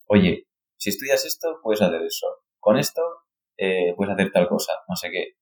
oye, 0.07 0.47
si 0.81 0.91
estudias 0.91 1.25
esto, 1.27 1.61
puedes 1.63 1.83
hacer 1.83 2.03
eso. 2.03 2.27
Con 2.59 2.79
esto, 2.79 3.03
eh, 3.59 3.95
puedes 3.97 4.15
hacer 4.15 4.33
tal 4.33 4.49
cosa, 4.49 4.73
no 4.89 4.97
sé 4.97 5.11
qué. 5.11 5.35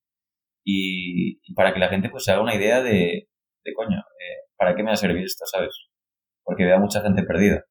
Y, 0.65 1.55
para 1.55 1.73
que 1.73 1.81
la 1.81 1.89
gente 1.89 2.11
pues 2.11 2.25
se 2.25 2.33
haga 2.33 2.43
una 2.43 2.57
idea 2.57 2.83
de, 2.83 3.29
de 3.65 3.75
coño, 3.75 3.99
eh, 3.99 4.51
¿para 4.57 4.75
qué 4.75 4.83
me 4.83 4.89
va 4.91 4.95
a 4.95 4.97
servir 4.97 5.25
esto, 5.25 5.47
sabes? 5.47 5.71
Porque 6.43 6.65
veo 6.65 6.77
a 6.77 6.81
mucha 6.81 7.01
gente 7.03 7.23
perdida. 7.23 7.65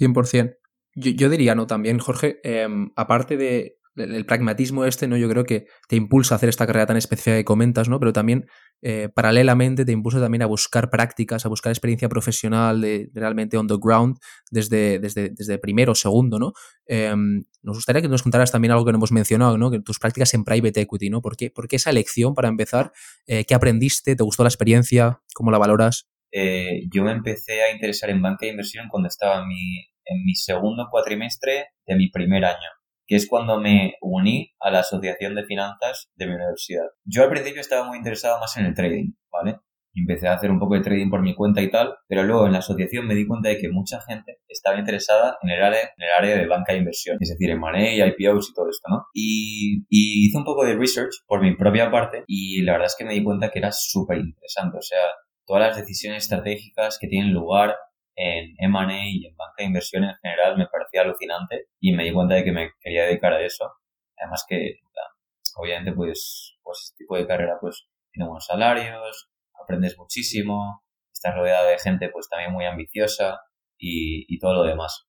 100%. 0.00 0.56
Yo, 0.94 1.12
yo 1.12 1.28
diría, 1.28 1.54
¿no? 1.54 1.66
También, 1.66 1.98
Jorge, 1.98 2.40
eh, 2.42 2.66
aparte 2.96 3.36
de, 3.36 3.76
el 4.00 4.26
pragmatismo 4.26 4.84
este, 4.84 5.06
¿no? 5.08 5.16
Yo 5.16 5.28
creo 5.28 5.44
que 5.44 5.66
te 5.88 5.96
impulsa 5.96 6.34
a 6.34 6.36
hacer 6.36 6.48
esta 6.48 6.66
carrera 6.66 6.86
tan 6.86 6.96
específica 6.96 7.36
que 7.36 7.44
comentas, 7.44 7.88
¿no? 7.88 7.98
Pero 8.00 8.12
también, 8.12 8.46
eh, 8.82 9.08
paralelamente, 9.14 9.84
te 9.84 9.92
impulsa 9.92 10.20
también 10.20 10.42
a 10.42 10.46
buscar 10.46 10.90
prácticas, 10.90 11.46
a 11.46 11.48
buscar 11.48 11.70
experiencia 11.70 12.08
profesional 12.08 12.80
de, 12.80 13.10
realmente 13.14 13.56
on 13.56 13.66
the 13.66 13.76
ground 13.80 14.16
desde, 14.50 14.98
desde, 14.98 15.30
desde 15.30 15.58
primero 15.58 15.94
segundo, 15.94 16.38
¿no? 16.38 16.52
Eh, 16.86 17.14
nos 17.62 17.76
gustaría 17.76 18.02
que 18.02 18.08
nos 18.08 18.22
contaras 18.22 18.50
también 18.50 18.72
algo 18.72 18.84
que 18.84 18.92
no 18.92 18.98
hemos 18.98 19.12
mencionado, 19.12 19.58
¿no? 19.58 19.70
Que 19.70 19.80
tus 19.80 19.98
prácticas 19.98 20.32
en 20.34 20.44
private 20.44 20.80
equity, 20.80 21.10
¿no? 21.10 21.20
¿Por 21.20 21.36
qué, 21.36 21.50
por 21.50 21.68
qué 21.68 21.76
esa 21.76 21.90
elección 21.90 22.34
para 22.34 22.48
empezar? 22.48 22.92
Eh, 23.26 23.44
¿Qué 23.44 23.54
aprendiste? 23.54 24.16
¿Te 24.16 24.22
gustó 24.22 24.42
la 24.42 24.48
experiencia? 24.48 25.20
¿Cómo 25.34 25.50
la 25.50 25.58
valoras? 25.58 26.08
Eh, 26.32 26.82
yo 26.92 27.02
me 27.04 27.12
empecé 27.12 27.62
a 27.62 27.72
interesar 27.72 28.10
en 28.10 28.22
banca 28.22 28.46
de 28.46 28.52
inversión 28.52 28.88
cuando 28.88 29.08
estaba 29.08 29.42
en 29.42 29.48
mi, 29.48 29.78
en 30.04 30.24
mi 30.24 30.34
segundo 30.34 30.86
cuatrimestre 30.90 31.66
de 31.86 31.96
mi 31.96 32.08
primer 32.08 32.44
año 32.44 32.68
que 33.10 33.16
es 33.16 33.26
cuando 33.28 33.58
me 33.58 33.94
uní 34.00 34.52
a 34.60 34.70
la 34.70 34.78
Asociación 34.78 35.34
de 35.34 35.42
Finanzas 35.42 36.12
de 36.14 36.28
mi 36.28 36.34
universidad. 36.34 36.84
Yo 37.04 37.24
al 37.24 37.28
principio 37.28 37.60
estaba 37.60 37.84
muy 37.84 37.98
interesado 37.98 38.38
más 38.38 38.56
en 38.56 38.66
el 38.66 38.74
trading, 38.74 39.10
¿vale? 39.32 39.56
Empecé 39.92 40.28
a 40.28 40.34
hacer 40.34 40.48
un 40.48 40.60
poco 40.60 40.76
de 40.76 40.82
trading 40.82 41.10
por 41.10 41.20
mi 41.20 41.34
cuenta 41.34 41.60
y 41.60 41.68
tal, 41.68 41.96
pero 42.06 42.22
luego 42.22 42.46
en 42.46 42.52
la 42.52 42.60
asociación 42.60 43.08
me 43.08 43.16
di 43.16 43.26
cuenta 43.26 43.48
de 43.48 43.58
que 43.58 43.68
mucha 43.68 44.00
gente 44.02 44.38
estaba 44.46 44.78
interesada 44.78 45.36
en 45.42 45.50
el 45.50 45.60
área, 45.60 45.80
en 45.80 46.04
el 46.04 46.10
área 46.16 46.36
de 46.36 46.46
banca 46.46 46.72
de 46.72 46.78
inversión, 46.78 47.16
es 47.18 47.30
decir, 47.30 47.50
en 47.50 47.58
money, 47.58 48.00
IPOs 48.00 48.50
y 48.50 48.54
todo 48.54 48.70
esto, 48.70 48.88
¿no? 48.88 49.06
Y, 49.12 49.84
y 49.88 50.28
hice 50.28 50.38
un 50.38 50.44
poco 50.44 50.64
de 50.64 50.76
research 50.76 51.10
por 51.26 51.42
mi 51.42 51.56
propia 51.56 51.90
parte 51.90 52.22
y 52.28 52.62
la 52.62 52.74
verdad 52.74 52.86
es 52.86 52.96
que 52.96 53.04
me 53.04 53.14
di 53.14 53.24
cuenta 53.24 53.50
que 53.50 53.58
era 53.58 53.72
súper 53.72 54.18
interesante, 54.18 54.78
o 54.78 54.82
sea, 54.82 55.00
todas 55.44 55.66
las 55.66 55.76
decisiones 55.76 56.22
estratégicas 56.22 56.96
que 57.00 57.08
tienen 57.08 57.32
lugar 57.32 57.74
en 58.20 58.54
M&A 58.58 59.08
y 59.08 59.26
en 59.26 59.34
banca 59.34 59.54
de 59.58 59.64
inversión 59.64 60.04
en 60.04 60.14
general 60.22 60.58
me 60.58 60.66
parecía 60.66 61.00
alucinante 61.00 61.68
y 61.80 61.94
me 61.94 62.04
di 62.04 62.12
cuenta 62.12 62.34
de 62.34 62.44
que 62.44 62.52
me 62.52 62.70
quería 62.80 63.04
dedicar 63.04 63.32
a 63.32 63.42
eso. 63.42 63.72
Además 64.18 64.44
que, 64.46 64.80
obviamente, 65.56 65.92
pues, 65.92 66.58
pues 66.62 66.78
este 66.84 67.04
tipo 67.04 67.16
de 67.16 67.26
carrera 67.26 67.56
pues 67.58 67.88
tiene 68.12 68.28
buenos 68.28 68.44
salarios, 68.44 69.30
aprendes 69.62 69.96
muchísimo, 69.96 70.84
estás 71.10 71.34
rodeado 71.34 71.68
de 71.68 71.78
gente 71.78 72.10
pues 72.12 72.28
también 72.28 72.52
muy 72.52 72.66
ambiciosa 72.66 73.40
y, 73.78 74.26
y 74.28 74.38
todo 74.38 74.52
lo 74.52 74.64
demás. 74.64 75.06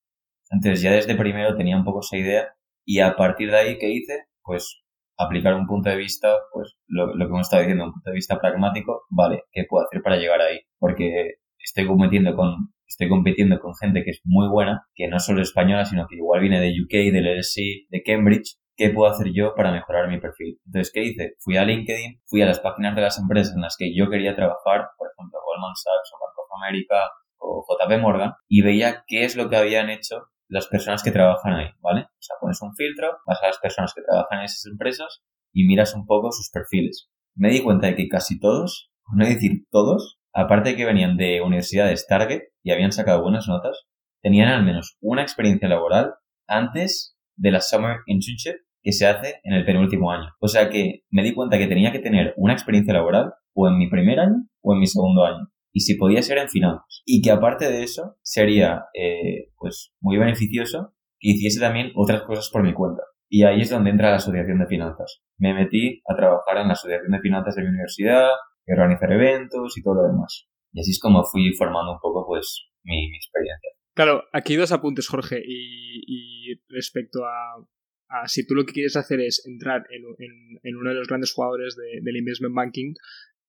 Entonces 0.49 0.81
ya 0.81 0.91
desde 0.91 1.15
primero 1.15 1.57
tenía 1.57 1.75
un 1.75 1.83
poco 1.83 1.99
esa 1.99 2.15
idea 2.15 2.55
y 2.85 2.99
a 3.01 3.15
partir 3.17 3.51
de 3.51 3.57
ahí, 3.57 3.77
¿qué 3.77 3.89
hice? 3.89 4.27
Pues 4.41 4.83
aplicar 5.17 5.53
un 5.55 5.67
punto 5.67 5.89
de 5.89 5.97
vista, 5.97 6.33
pues 6.53 6.77
lo, 6.87 7.07
lo 7.07 7.25
que 7.25 7.29
hemos 7.29 7.41
estado 7.41 7.63
diciendo, 7.63 7.85
un 7.85 7.93
punto 7.93 8.09
de 8.09 8.15
vista 8.15 8.39
pragmático, 8.39 9.03
vale, 9.09 9.43
¿qué 9.51 9.65
puedo 9.69 9.85
hacer 9.85 10.01
para 10.01 10.15
llegar 10.15 10.41
ahí? 10.41 10.61
Porque 10.79 11.35
estoy 11.59 11.87
cometiendo 11.87 12.35
con 12.35 12.73
estoy 12.91 13.07
compitiendo 13.07 13.59
con 13.59 13.73
gente 13.75 14.03
que 14.03 14.11
es 14.11 14.21
muy 14.25 14.47
buena, 14.49 14.85
que 14.93 15.07
no 15.07 15.19
solo 15.19 15.41
es 15.41 15.49
española, 15.49 15.85
sino 15.85 16.07
que 16.07 16.17
igual 16.17 16.41
viene 16.41 16.59
de 16.59 16.75
UK, 16.83 17.13
del 17.13 17.39
LSE, 17.39 17.87
de 17.89 18.03
Cambridge, 18.03 18.57
¿qué 18.75 18.89
puedo 18.89 19.09
hacer 19.09 19.31
yo 19.33 19.55
para 19.55 19.71
mejorar 19.71 20.09
mi 20.09 20.19
perfil? 20.19 20.59
Entonces, 20.65 20.91
¿qué 20.93 21.03
hice? 21.03 21.35
Fui 21.39 21.55
a 21.57 21.63
LinkedIn, 21.63 22.21
fui 22.25 22.41
a 22.41 22.45
las 22.45 22.59
páginas 22.59 22.95
de 22.95 23.01
las 23.01 23.17
empresas 23.17 23.55
en 23.55 23.61
las 23.61 23.75
que 23.77 23.95
yo 23.95 24.09
quería 24.09 24.35
trabajar, 24.35 24.89
por 24.97 25.07
ejemplo, 25.07 25.39
Goldman 25.45 25.75
Sachs 25.75 26.11
o 26.13 26.19
Bank 26.19 26.37
of 26.37 26.61
America 26.61 27.09
o 27.37 27.65
JP 27.67 28.01
Morgan, 28.01 28.33
y 28.47 28.61
veía 28.61 29.03
qué 29.07 29.23
es 29.23 29.35
lo 29.35 29.49
que 29.49 29.55
habían 29.55 29.89
hecho 29.89 30.27
las 30.47 30.67
personas 30.67 31.01
que 31.01 31.11
trabajan 31.11 31.53
ahí, 31.53 31.69
¿vale? 31.79 32.01
O 32.01 32.21
sea, 32.21 32.35
pones 32.41 32.61
un 32.61 32.75
filtro, 32.75 33.19
vas 33.25 33.41
a 33.41 33.47
las 33.47 33.59
personas 33.59 33.93
que 33.95 34.01
trabajan 34.01 34.39
en 34.39 34.45
esas 34.45 34.65
empresas 34.69 35.23
y 35.53 35.65
miras 35.65 35.95
un 35.95 36.05
poco 36.05 36.31
sus 36.31 36.49
perfiles. 36.51 37.09
Me 37.35 37.49
di 37.49 37.63
cuenta 37.63 37.87
de 37.87 37.95
que 37.95 38.09
casi 38.09 38.37
todos, 38.37 38.91
no 39.15 39.25
decir 39.25 39.65
todos, 39.71 40.19
aparte 40.33 40.71
de 40.71 40.75
que 40.75 40.85
venían 40.85 41.17
de 41.17 41.41
universidades 41.41 42.07
Target 42.07 42.41
y 42.63 42.71
habían 42.71 42.91
sacado 42.91 43.21
buenas 43.21 43.47
notas, 43.47 43.85
tenían 44.21 44.49
al 44.49 44.63
menos 44.63 44.97
una 45.01 45.21
experiencia 45.21 45.67
laboral 45.67 46.13
antes 46.47 47.17
de 47.35 47.51
la 47.51 47.61
Summer 47.61 47.97
Internship 48.05 48.57
que 48.83 48.91
se 48.91 49.07
hace 49.07 49.35
en 49.43 49.53
el 49.53 49.65
penúltimo 49.65 50.11
año. 50.11 50.29
O 50.39 50.47
sea 50.47 50.69
que 50.69 51.01
me 51.09 51.23
di 51.23 51.33
cuenta 51.33 51.57
que 51.57 51.67
tenía 51.67 51.91
que 51.91 51.99
tener 51.99 52.33
una 52.37 52.53
experiencia 52.53 52.93
laboral 52.93 53.33
o 53.53 53.67
en 53.67 53.77
mi 53.77 53.89
primer 53.89 54.19
año 54.19 54.47
o 54.61 54.73
en 54.73 54.79
mi 54.79 54.87
segundo 54.87 55.23
año. 55.25 55.47
Y 55.73 55.81
si 55.81 55.95
podía 55.95 56.21
ser 56.21 56.37
en 56.37 56.49
finanzas. 56.49 57.01
Y 57.05 57.21
que 57.21 57.31
aparte 57.31 57.71
de 57.71 57.83
eso 57.83 58.17
sería 58.21 58.85
eh, 58.93 59.49
pues 59.57 59.93
muy 60.01 60.17
beneficioso 60.17 60.93
que 61.19 61.29
hiciese 61.29 61.59
también 61.59 61.91
otras 61.95 62.23
cosas 62.23 62.49
por 62.51 62.63
mi 62.63 62.73
cuenta. 62.73 63.03
Y 63.29 63.43
ahí 63.43 63.61
es 63.61 63.69
donde 63.69 63.91
entra 63.91 64.09
la 64.09 64.17
asociación 64.17 64.59
de 64.59 64.67
finanzas. 64.67 65.21
Me 65.37 65.53
metí 65.53 66.01
a 66.09 66.15
trabajar 66.15 66.57
en 66.57 66.67
la 66.67 66.73
asociación 66.73 67.11
de 67.11 67.19
finanzas 67.19 67.55
de 67.55 67.61
mi 67.61 67.69
universidad, 67.69 68.27
organizar 68.67 69.11
eventos 69.11 69.77
y 69.77 69.83
todo 69.83 69.95
lo 69.95 70.07
demás. 70.07 70.47
Y 70.73 70.81
así 70.81 70.91
es 70.91 70.99
como 70.99 71.23
fui 71.23 71.53
formando 71.53 71.93
un 71.93 71.99
poco 71.99 72.25
pues 72.25 72.69
mi, 72.83 73.15
experiencia. 73.15 73.69
Claro, 73.93 74.23
aquí 74.31 74.55
dos 74.55 74.71
apuntes, 74.71 75.07
Jorge, 75.07 75.41
y, 75.45 76.59
respecto 76.69 77.25
a, 77.25 78.27
si 78.27 78.45
tú 78.45 78.55
lo 78.55 78.65
que 78.65 78.73
quieres 78.73 78.95
hacer 78.95 79.19
es 79.19 79.45
entrar 79.45 79.85
en, 79.89 80.75
uno 80.75 80.89
de 80.89 80.95
los 80.95 81.07
grandes 81.07 81.33
jugadores 81.33 81.75
del 81.75 82.17
investment 82.17 82.55
banking, 82.55 82.93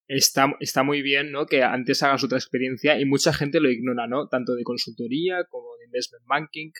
está, 0.09 0.53
está 0.61 0.83
muy 0.83 1.03
bien, 1.03 1.33
¿no? 1.33 1.47
Que 1.47 1.63
antes 1.63 2.03
hagas 2.03 2.25
otra 2.25 2.39
experiencia 2.39 3.01
y 3.01 3.05
mucha 3.05 3.33
gente 3.33 3.61
lo 3.61 3.71
ignora, 3.71 4.07
¿no? 4.07 4.29
Tanto 4.29 4.55
de 4.55 4.65
consultoría 4.65 5.45
como 5.49 5.69
de 5.79 5.87
investment 5.87 6.27
banking, 6.27 6.71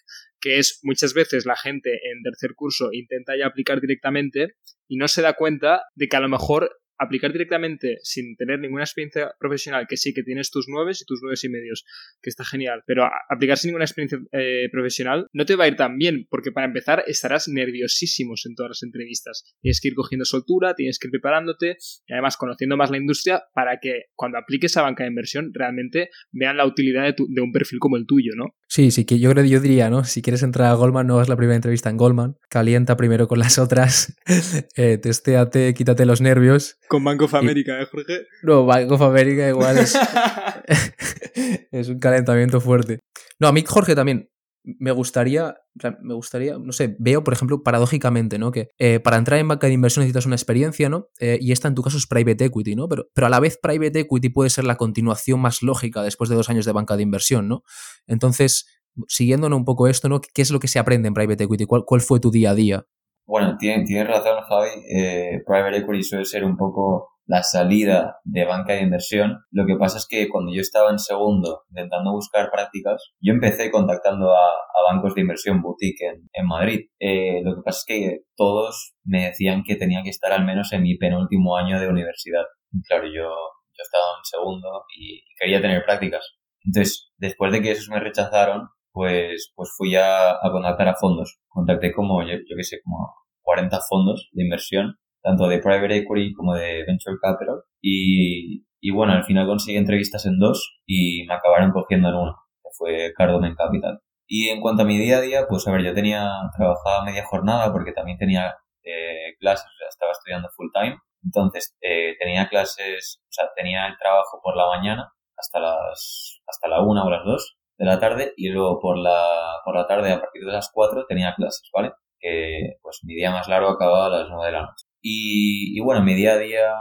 que 0.41 0.59
es 0.59 0.81
muchas 0.83 1.15
veces 1.15 1.47
la 1.47 1.57
gente 1.57 1.91
en 1.93 2.23
tercer 2.23 2.55
curso 2.55 2.91
intenta 2.93 3.37
ya 3.37 3.47
aplicar 3.47 3.81
directamente 3.81 4.55
y 4.89 4.97
no 4.97 5.09
se 5.09 5.23
da 5.23 5.35
cuenta 5.35 5.83
de 5.95 6.09
que 6.09 6.17
a 6.17 6.21
lo 6.21 6.29
mejor 6.29 6.82
aplicar 7.03 7.33
directamente 7.33 7.99
sin 8.03 8.37
tener 8.37 8.59
ninguna 8.61 8.85
experiencia 8.85 9.33
profesional, 9.39 9.87
que 9.89 9.97
sí, 9.97 10.15
que 10.15 10.23
tienes 10.23 10.51
tus 10.51 10.67
nueve 10.69 10.93
y 10.99 11.05
tus 11.05 11.21
nueve 11.23 11.37
y 11.43 11.49
medios, 11.49 11.85
que 12.21 12.31
está 12.31 12.45
genial, 12.45 12.83
pero 12.87 13.05
aplicar 13.29 13.59
sin 13.59 13.71
ninguna 13.71 13.85
experiencia 13.85 14.19
eh, 14.33 14.69
profesional 14.71 15.27
no 15.33 15.45
te 15.45 15.57
va 15.57 15.65
a 15.65 15.69
ir 15.69 15.77
tan 15.77 15.99
bien, 15.99 16.27
porque 16.31 16.53
para 16.53 16.67
empezar 16.67 17.05
estarás 17.07 17.49
nerviosísimos 17.49 18.47
en 18.47 18.55
todas 18.55 18.71
las 18.71 18.83
entrevistas. 18.83 19.45
Tienes 19.61 19.81
que 19.81 19.89
ir 19.89 19.95
cogiendo 19.95 20.25
soltura, 20.25 20.75
tienes 20.75 20.99
que 20.99 21.09
ir 21.09 21.13
preparándote 21.13 21.77
y 22.07 22.13
además 22.13 22.37
conociendo 22.37 22.77
más 22.77 22.91
la 22.91 22.99
industria 22.99 23.45
para 23.55 23.79
que 23.81 24.07
cuando 24.15 24.39
apliques 24.39 24.77
a 24.77 24.83
banca 24.83 25.05
de 25.05 25.11
inversión 25.11 25.53
realmente 25.53 26.11
vean 26.31 26.57
la 26.57 26.67
utilidad 26.67 27.05
de, 27.05 27.15
de 27.29 27.41
un 27.41 27.53
perfil 27.53 27.79
como 27.79 27.97
el 27.97 28.07
tuyo, 28.07 28.33
¿no? 28.37 28.55
Sí, 28.69 28.91
sí, 28.91 29.05
que 29.05 29.19
yo 29.19 29.31
creo 29.31 29.45
yo 29.45 29.61
diría, 29.61 29.91
¿no? 29.91 30.05
Si 30.05 30.23
quieres 30.23 30.43
entrar 30.43 30.71
a 30.71 30.75
Goldman, 30.75 31.07
no 31.07 31.15
hagas 31.15 31.29
la 31.29 31.37
primera 31.37 31.57
entrevista 31.57 31.91
en 31.91 31.97
Goldman, 31.97 32.37
calienta 32.49 32.97
primero 32.97 33.29
con 33.29 33.39
las 33.39 33.59
otras, 33.59 34.17
eh, 34.77 34.99
testéate, 34.99 35.75
quítate 35.75 36.07
los 36.07 36.21
nervios. 36.21 36.79
Con 36.93 37.05
Bank 37.05 37.23
of 37.23 37.33
America, 37.33 37.81
¿eh, 37.81 37.87
Jorge? 37.87 38.27
No, 38.43 38.67
Bank 38.67 38.93
of 38.93 39.01
America 39.01 39.49
igual 39.49 39.79
es, 39.79 39.97
es 41.73 41.89
un 41.89 41.99
calentamiento 41.99 42.61
fuerte. 42.61 42.99
No, 43.41 43.49
a 43.49 43.53
mí, 43.53 43.65
Jorge, 43.67 43.95
también, 43.95 44.29
me 44.63 44.93
gustaría, 44.93 45.57
me 46.03 46.13
gustaría, 46.13 46.59
no 46.59 46.71
sé, 46.73 46.95
veo, 46.99 47.25
por 47.25 47.33
ejemplo, 47.33 47.63
paradójicamente, 47.63 48.39
¿no? 48.39 48.53
Que 48.53 48.69
eh, 48.79 49.01
para 49.01 49.17
entrar 49.17 49.41
en 49.41 49.49
banca 49.49 49.69
de 49.69 49.73
inversión 49.73 50.03
necesitas 50.03 50.27
una 50.27 50.35
experiencia, 50.35 50.91
¿no? 50.91 51.09
Eh, 51.19 51.39
y 51.41 51.53
esta 51.53 51.67
en 51.67 51.75
tu 51.75 51.83
caso 51.83 51.97
es 51.97 52.07
private 52.07 52.45
equity, 52.45 52.77
¿no? 52.77 52.89
Pero, 52.89 53.07
pero 53.15 53.27
a 53.27 53.31
la 53.31 53.41
vez 53.41 53.57
private 53.57 54.01
equity 54.01 54.29
puede 54.29 54.51
ser 54.51 54.65
la 54.65 54.77
continuación 54.77 55.41
más 55.41 55.63
lógica 55.63 56.03
después 56.03 56.29
de 56.29 56.37
dos 56.37 56.51
años 56.51 56.67
de 56.67 56.73
banca 56.73 56.99
de 56.99 57.05
inversión, 57.05 57.49
¿no? 57.49 57.63
Entonces, 58.07 58.67
siguiéndonos 59.09 59.57
un 59.57 59.65
poco 59.65 59.89
esto, 59.89 60.11
¿no? 60.11 60.21
¿Qué 60.21 60.43
es 60.43 60.51
lo 60.51 60.61
que 60.61 60.69
se 60.69 60.79
aprende 60.79 61.09
en 61.09 61.15
private 61.15 61.45
equity? 61.45 61.65
¿Cuál, 61.65 61.85
cuál 61.87 62.03
fue 62.03 62.21
tu 62.21 62.31
día 62.31 62.51
a 62.51 62.55
día? 62.55 62.87
Bueno, 63.27 63.57
tienes, 63.59 64.07
razón, 64.07 64.43
Javi. 64.43 64.71
Eh, 64.91 65.41
private 65.47 65.79
equity 65.79 66.03
suele 66.03 66.25
ser 66.25 66.45
un 66.45 66.57
poco 66.57 67.13
la 67.27 67.43
salida 67.43 68.17
de 68.25 68.45
banca 68.45 68.75
de 68.75 68.83
inversión. 68.83 69.39
Lo 69.51 69.65
que 69.65 69.77
pasa 69.77 69.99
es 69.99 70.07
que 70.09 70.29
cuando 70.29 70.53
yo 70.53 70.61
estaba 70.61 70.91
en 70.91 70.99
segundo 70.99 71.63
intentando 71.71 72.13
buscar 72.13 72.51
prácticas, 72.51 73.13
yo 73.21 73.33
empecé 73.33 73.71
contactando 73.71 74.33
a, 74.33 74.51
bancos 74.91 75.15
de 75.15 75.21
inversión 75.21 75.63
boutique 75.63 76.05
en, 76.33 76.47
Madrid. 76.47 76.81
Eh, 76.99 77.41
lo 77.45 77.55
que 77.55 77.63
pasa 77.63 77.79
es 77.79 77.85
que 77.87 78.19
todos 78.37 78.95
me 79.05 79.27
decían 79.27 79.63
que 79.63 79.77
tenía 79.77 80.03
que 80.03 80.11
estar 80.11 80.33
al 80.33 80.45
menos 80.45 80.73
en 80.73 80.83
mi 80.83 80.97
penúltimo 80.99 81.57
año 81.57 81.79
de 81.79 81.89
universidad. 81.89 82.45
claro, 82.89 83.07
yo, 83.07 83.31
yo 83.31 83.83
estaba 83.83 84.19
en 84.19 84.25
segundo 84.25 84.85
y 84.99 85.23
quería 85.39 85.63
tener 85.63 85.85
prácticas. 85.85 86.37
Entonces, 86.65 87.13
después 87.17 87.53
de 87.53 87.63
que 87.63 87.73
esos 87.73 87.89
me 87.89 88.01
rechazaron, 88.01 88.69
pues, 88.93 89.53
pues 89.55 89.71
fui 89.77 89.95
a, 89.97 90.33
a 90.33 90.51
contactar 90.53 90.89
a 90.89 90.95
fondos. 90.95 91.39
Contacté 91.49 91.93
como, 91.93 92.23
yo, 92.23 92.35
yo 92.35 92.57
qué 92.57 92.65
sé, 92.65 92.79
como 92.85 93.15
40 93.43 93.79
fondos 93.89 94.29
de 94.33 94.45
inversión 94.45 94.97
tanto 95.23 95.47
de 95.47 95.59
private 95.59 95.99
equity 95.99 96.35
como 96.35 96.55
de 96.55 96.85
venture 96.85 97.17
capital. 97.21 97.63
Y, 97.81 98.65
y 98.81 98.91
bueno, 98.91 99.13
al 99.13 99.25
final 99.25 99.47
conseguí 99.47 99.77
entrevistas 99.77 100.27
en 100.27 100.39
dos 100.39 100.81
y 100.87 101.25
me 101.27 101.35
acabaron 101.35 101.71
cogiendo 101.71 102.09
en 102.09 102.15
uno, 102.17 102.37
que 102.63 102.71
fue 102.77 103.13
Cardomen 103.17 103.55
Capital. 103.55 104.01
Y 104.27 104.49
en 104.49 104.61
cuanto 104.61 104.83
a 104.83 104.87
mi 104.87 104.99
día 104.99 105.19
a 105.19 105.21
día, 105.21 105.47
pues 105.49 105.67
a 105.69 105.73
ver, 105.73 105.83
yo 105.85 105.95
tenía, 105.95 106.29
trabajaba 106.57 107.05
media 107.05 107.25
jornada 107.25 107.73
porque 107.73 107.93
también 107.93 108.19
tenía 108.19 108.55
eh, 108.83 109.37
clases, 109.39 109.67
o 109.67 109.79
sea, 109.79 109.89
estaba 109.89 110.13
estudiando 110.13 110.49
full 110.57 110.69
time. 110.73 110.97
Entonces, 111.25 111.77
eh, 111.81 112.17
tenía 112.19 112.49
clases, 112.49 113.21
o 113.23 113.33
sea, 113.33 113.47
tenía 113.55 113.87
el 113.87 113.97
trabajo 113.99 114.41
por 114.43 114.57
la 114.57 114.67
mañana 114.67 115.13
hasta 115.37 115.61
las, 115.61 116.41
hasta 116.47 116.69
la 116.69 116.83
una 116.83 117.05
o 117.05 117.11
las 117.11 117.25
dos 117.25 117.57
de 117.83 117.89
la 117.89 117.99
tarde 117.99 118.33
y 118.37 118.49
luego 118.49 118.79
por 118.79 118.97
la, 118.97 119.61
por 119.65 119.75
la 119.75 119.89
tarde 119.89 120.13
a 120.13 120.21
partir 120.21 120.45
de 120.45 120.53
las 120.53 120.71
cuatro 120.73 121.05
tenía 121.05 121.35
clases, 121.35 121.69
¿vale? 121.75 121.91
Que 122.21 122.77
pues 122.81 123.01
mi 123.03 123.17
día 123.17 123.33
más 123.33 123.49
largo 123.49 123.71
acababa 123.71 124.07
a 124.07 124.21
las 124.21 124.29
nueve 124.29 124.47
de 124.47 124.53
la 124.53 124.63
noche. 124.63 124.87
Y, 125.01 125.77
y 125.77 125.81
bueno, 125.81 126.01
mi 126.01 126.15
día 126.15 126.35
a 126.35 126.39
día, 126.39 126.75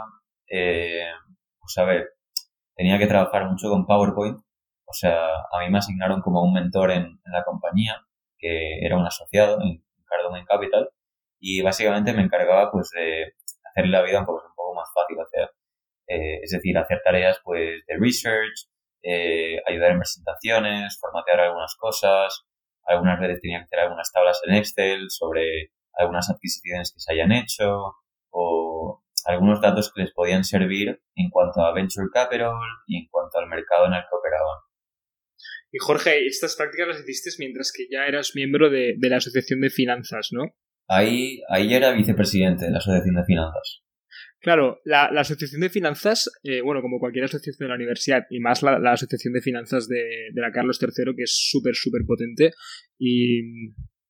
eh, 0.48 1.08
pues 1.58 1.76
a 1.78 1.84
ver, 1.84 2.10
tenía 2.76 3.00
que 3.00 3.08
trabajar 3.08 3.50
mucho 3.50 3.68
con 3.68 3.84
PowerPoint. 3.84 4.38
O 4.84 4.92
sea, 4.92 5.26
a 5.52 5.58
mí 5.64 5.70
me 5.70 5.78
asignaron 5.78 6.20
como 6.20 6.40
un 6.44 6.52
mentor 6.52 6.92
en, 6.92 7.20
la 7.24 7.42
compañía, 7.42 8.06
que 8.38 8.78
era 8.86 8.96
un 8.96 9.04
asociado 9.04 9.60
en 9.60 9.84
Cardone 10.04 10.44
Capital, 10.44 10.88
y 11.40 11.62
básicamente 11.62 12.12
me 12.12 12.22
encargaba 12.22 12.70
pues 12.70 12.90
de 12.90 13.34
hacerle 13.64 13.90
la 13.90 14.02
vida 14.02 14.20
un 14.20 14.26
poco, 14.26 14.44
un 14.46 14.54
poco 14.54 14.74
más 14.76 14.88
fácil 14.94 15.18
hacer. 15.20 15.50
Eh, 16.06 16.40
es 16.44 16.50
decir, 16.52 16.78
hacer 16.78 17.00
tareas 17.02 17.40
pues 17.42 17.82
de 17.88 17.96
research, 17.98 18.68
eh, 19.02 19.60
ayudar 19.66 19.92
en 19.92 19.98
presentaciones, 19.98 20.98
formatear 21.00 21.40
algunas 21.40 21.74
cosas, 21.76 22.44
algunas 22.84 23.20
veces 23.20 23.40
tenía 23.40 23.58
que 23.58 23.64
hacer 23.64 23.80
algunas 23.80 24.10
tablas 24.12 24.40
en 24.46 24.54
Excel 24.54 25.06
sobre 25.10 25.72
algunas 25.94 26.30
adquisiciones 26.30 26.92
que 26.92 27.00
se 27.00 27.12
hayan 27.12 27.32
hecho, 27.32 27.94
o 28.30 29.02
algunos 29.26 29.60
datos 29.60 29.92
que 29.94 30.02
les 30.02 30.12
podían 30.12 30.44
servir 30.44 31.00
en 31.14 31.30
cuanto 31.30 31.60
a 31.60 31.72
venture 31.72 32.08
capital 32.12 32.52
y 32.86 32.98
en 32.98 33.08
cuanto 33.10 33.38
al 33.38 33.48
mercado 33.48 33.86
en 33.86 33.94
el 33.94 34.02
que 34.02 34.16
operaban. 34.18 34.58
Y 35.70 35.78
Jorge, 35.78 36.26
estas 36.26 36.56
prácticas 36.56 36.88
las 36.88 37.00
hiciste 37.00 37.30
mientras 37.38 37.72
que 37.72 37.86
ya 37.90 38.06
eras 38.06 38.32
miembro 38.34 38.68
de, 38.68 38.94
la 39.00 39.16
Asociación 39.16 39.60
de 39.60 39.70
Finanzas, 39.70 40.28
¿no? 40.32 40.44
Ahí, 40.88 41.40
ahí 41.48 41.72
era 41.72 41.92
vicepresidente 41.92 42.66
de 42.66 42.72
la 42.72 42.78
Asociación 42.78 43.14
de 43.14 43.24
Finanzas. 43.24 43.81
Claro, 44.42 44.80
la, 44.84 45.04
Asociación 45.04 45.60
de 45.60 45.70
Finanzas, 45.70 46.28
eh, 46.42 46.62
bueno, 46.62 46.82
como 46.82 46.98
cualquier 46.98 47.26
asociación 47.26 47.66
de 47.66 47.68
la 47.68 47.76
universidad, 47.76 48.26
y 48.28 48.40
más 48.40 48.62
la, 48.64 48.92
Asociación 48.92 49.32
de 49.32 49.40
Finanzas 49.40 49.86
de, 49.86 50.30
de, 50.32 50.40
la 50.40 50.50
Carlos 50.50 50.80
III, 50.82 51.14
que 51.16 51.22
es 51.22 51.48
súper, 51.48 51.76
súper 51.76 52.02
potente, 52.04 52.52
y, 52.98 53.40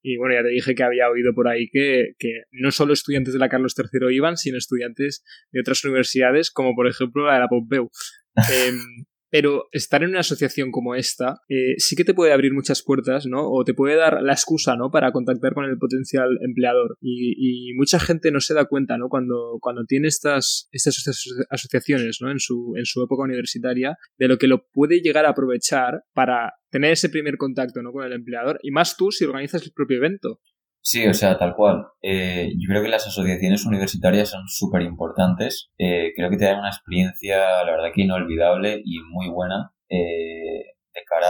y 0.02 0.16
bueno, 0.16 0.34
ya 0.34 0.42
te 0.42 0.48
dije 0.48 0.74
que 0.74 0.82
había 0.82 1.10
oído 1.10 1.34
por 1.34 1.48
ahí 1.48 1.68
que, 1.70 2.14
que, 2.18 2.44
no 2.50 2.70
solo 2.70 2.94
estudiantes 2.94 3.34
de 3.34 3.40
la 3.40 3.50
Carlos 3.50 3.74
III 3.76 4.14
iban, 4.14 4.38
sino 4.38 4.56
estudiantes 4.56 5.22
de 5.50 5.60
otras 5.60 5.84
universidades, 5.84 6.50
como 6.50 6.74
por 6.74 6.88
ejemplo 6.88 7.26
la 7.26 7.34
de 7.34 7.40
la 7.40 7.48
Pompeu. 7.48 7.90
Em, 8.50 9.04
pero 9.32 9.68
estar 9.72 10.02
en 10.02 10.10
una 10.10 10.20
asociación 10.20 10.70
como 10.70 10.94
esta 10.94 11.40
eh, 11.48 11.74
sí 11.78 11.96
que 11.96 12.04
te 12.04 12.12
puede 12.12 12.34
abrir 12.34 12.52
muchas 12.52 12.82
puertas, 12.82 13.26
¿no? 13.26 13.50
O 13.50 13.64
te 13.64 13.72
puede 13.72 13.96
dar 13.96 14.22
la 14.22 14.34
excusa, 14.34 14.76
¿no? 14.76 14.90
Para 14.90 15.10
contactar 15.10 15.54
con 15.54 15.64
el 15.64 15.78
potencial 15.78 16.38
empleador. 16.42 16.98
Y, 17.00 17.72
mucha 17.74 17.98
gente 17.98 18.30
no 18.30 18.40
se 18.40 18.52
da 18.52 18.66
cuenta, 18.66 18.98
¿no? 18.98 19.08
Cuando, 19.08 19.56
cuando 19.60 19.86
tiene 19.86 20.08
estas, 20.08 20.68
estas 20.70 21.18
asociaciones, 21.48 22.18
¿no? 22.20 22.30
En 22.30 22.38
su, 22.38 22.74
en 22.76 22.84
su 22.84 23.02
época 23.02 23.22
universitaria, 23.22 23.96
de 24.18 24.28
lo 24.28 24.36
que 24.36 24.48
lo 24.48 24.66
puede 24.70 25.00
llegar 25.00 25.24
a 25.24 25.30
aprovechar 25.30 26.04
para 26.12 26.52
tener 26.70 26.92
ese 26.92 27.08
primer 27.08 27.38
contacto, 27.38 27.80
¿no? 27.80 27.90
Con 27.90 28.04
el 28.04 28.12
empleador. 28.12 28.60
Y 28.62 28.70
más 28.70 28.98
tú 28.98 29.10
si 29.12 29.24
organizas 29.24 29.62
el 29.62 29.72
propio 29.72 29.96
evento. 29.96 30.40
Sí, 30.84 31.06
o 31.06 31.14
sea, 31.14 31.38
tal 31.38 31.54
cual. 31.54 31.86
Eh, 32.02 32.50
yo 32.58 32.66
creo 32.68 32.82
que 32.82 32.88
las 32.88 33.06
asociaciones 33.06 33.64
universitarias 33.64 34.30
son 34.30 34.48
súper 34.48 34.82
importantes. 34.82 35.70
Eh, 35.78 36.12
creo 36.16 36.28
que 36.28 36.36
te 36.36 36.44
dan 36.44 36.58
una 36.58 36.70
experiencia, 36.70 37.62
la 37.64 37.70
verdad 37.70 37.92
que 37.94 38.02
inolvidable 38.02 38.82
y 38.84 39.00
muy 39.00 39.28
buena. 39.28 39.72
Eh, 39.88 40.74
de 40.94 41.04
cara 41.08 41.28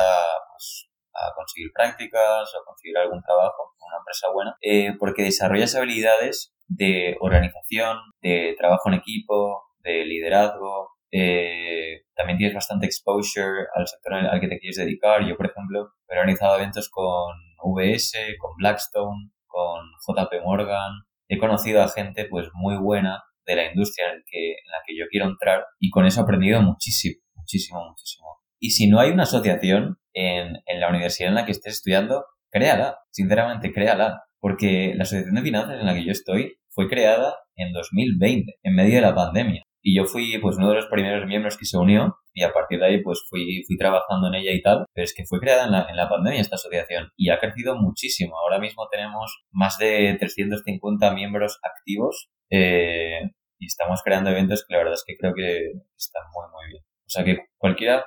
pues, 0.54 0.88
a 1.14 1.34
conseguir 1.36 1.70
prácticas 1.74 2.50
o 2.54 2.64
conseguir 2.64 2.96
algún 2.96 3.22
trabajo 3.22 3.74
en 3.78 3.86
una 3.88 3.98
empresa 3.98 4.28
buena, 4.32 4.56
eh, 4.62 4.94
porque 4.98 5.22
desarrollas 5.22 5.74
habilidades 5.74 6.54
de 6.68 7.16
organización, 7.20 7.98
de 8.22 8.54
trabajo 8.58 8.88
en 8.88 8.94
equipo, 8.94 9.64
de 9.80 10.04
liderazgo, 10.06 10.90
eh, 11.10 12.04
también 12.14 12.38
tienes 12.38 12.54
bastante 12.54 12.86
exposure 12.86 13.66
al 13.74 13.86
sector 13.86 14.14
al 14.14 14.40
que 14.40 14.48
te 14.48 14.58
quieres 14.58 14.76
dedicar. 14.78 15.22
Yo, 15.26 15.36
por 15.36 15.46
ejemplo, 15.46 15.90
he 16.08 16.14
organizado 16.14 16.56
eventos 16.56 16.88
con 16.88 17.34
VS, 17.62 18.36
con 18.38 18.56
Blackstone, 18.56 19.30
con 19.52 19.80
JP 20.06 20.42
Morgan. 20.44 21.02
He 21.28 21.38
conocido 21.38 21.82
a 21.82 21.88
gente 21.88 22.26
pues 22.28 22.48
muy 22.54 22.76
buena 22.76 23.22
de 23.46 23.56
la 23.56 23.66
industria 23.66 24.12
en, 24.12 24.22
que, 24.26 24.50
en 24.52 24.70
la 24.70 24.78
que 24.86 24.96
yo 24.96 25.04
quiero 25.10 25.26
entrar 25.26 25.64
y 25.78 25.90
con 25.90 26.06
eso 26.06 26.20
he 26.20 26.24
aprendido 26.24 26.62
muchísimo, 26.62 27.20
muchísimo, 27.34 27.84
muchísimo. 27.88 28.26
Y 28.58 28.70
si 28.70 28.88
no 28.88 29.00
hay 29.00 29.10
una 29.10 29.24
asociación 29.24 29.98
en, 30.12 30.56
en 30.66 30.80
la 30.80 30.88
universidad 30.88 31.28
en 31.28 31.34
la 31.34 31.44
que 31.44 31.52
estés 31.52 31.74
estudiando, 31.74 32.24
créala, 32.50 32.98
sinceramente 33.10 33.72
créala, 33.72 34.22
porque 34.38 34.94
la 34.96 35.02
asociación 35.02 35.34
de 35.34 35.42
finanzas 35.42 35.80
en 35.80 35.86
la 35.86 35.94
que 35.94 36.04
yo 36.04 36.12
estoy 36.12 36.56
fue 36.68 36.88
creada 36.88 37.34
en 37.56 37.72
2020, 37.72 38.54
en 38.62 38.74
medio 38.74 38.96
de 38.96 39.00
la 39.00 39.14
pandemia. 39.14 39.62
Y 39.82 39.96
yo 39.96 40.04
fui 40.04 40.38
pues 40.40 40.56
uno 40.56 40.70
de 40.70 40.76
los 40.76 40.86
primeros 40.86 41.26
miembros 41.26 41.56
que 41.56 41.64
se 41.64 41.76
unió 41.76 42.16
y 42.32 42.44
a 42.44 42.52
partir 42.52 42.78
de 42.78 42.86
ahí 42.86 43.02
pues 43.02 43.20
fui, 43.28 43.64
fui 43.66 43.76
trabajando 43.76 44.28
en 44.28 44.34
ella 44.34 44.52
y 44.52 44.62
tal. 44.62 44.86
Pero 44.94 45.04
es 45.04 45.14
que 45.14 45.24
fue 45.26 45.40
creada 45.40 45.64
en 45.64 45.72
la, 45.72 45.86
en 45.90 45.96
la 45.96 46.08
pandemia 46.08 46.40
esta 46.40 46.54
asociación 46.54 47.10
y 47.16 47.30
ha 47.30 47.38
crecido 47.38 47.76
muchísimo. 47.76 48.38
Ahora 48.38 48.60
mismo 48.60 48.88
tenemos 48.90 49.44
más 49.50 49.78
de 49.78 50.16
350 50.18 51.12
miembros 51.14 51.58
activos 51.62 52.30
eh, 52.50 53.32
y 53.58 53.66
estamos 53.66 54.02
creando 54.02 54.30
eventos 54.30 54.64
que 54.66 54.74
la 54.74 54.78
verdad 54.78 54.94
es 54.94 55.04
que 55.06 55.16
creo 55.16 55.34
que 55.34 55.72
están 55.96 56.22
muy 56.32 56.46
muy 56.52 56.68
bien. 56.70 56.82
O 56.84 57.10
sea 57.10 57.24
que 57.24 57.38
cualquiera, 57.58 58.04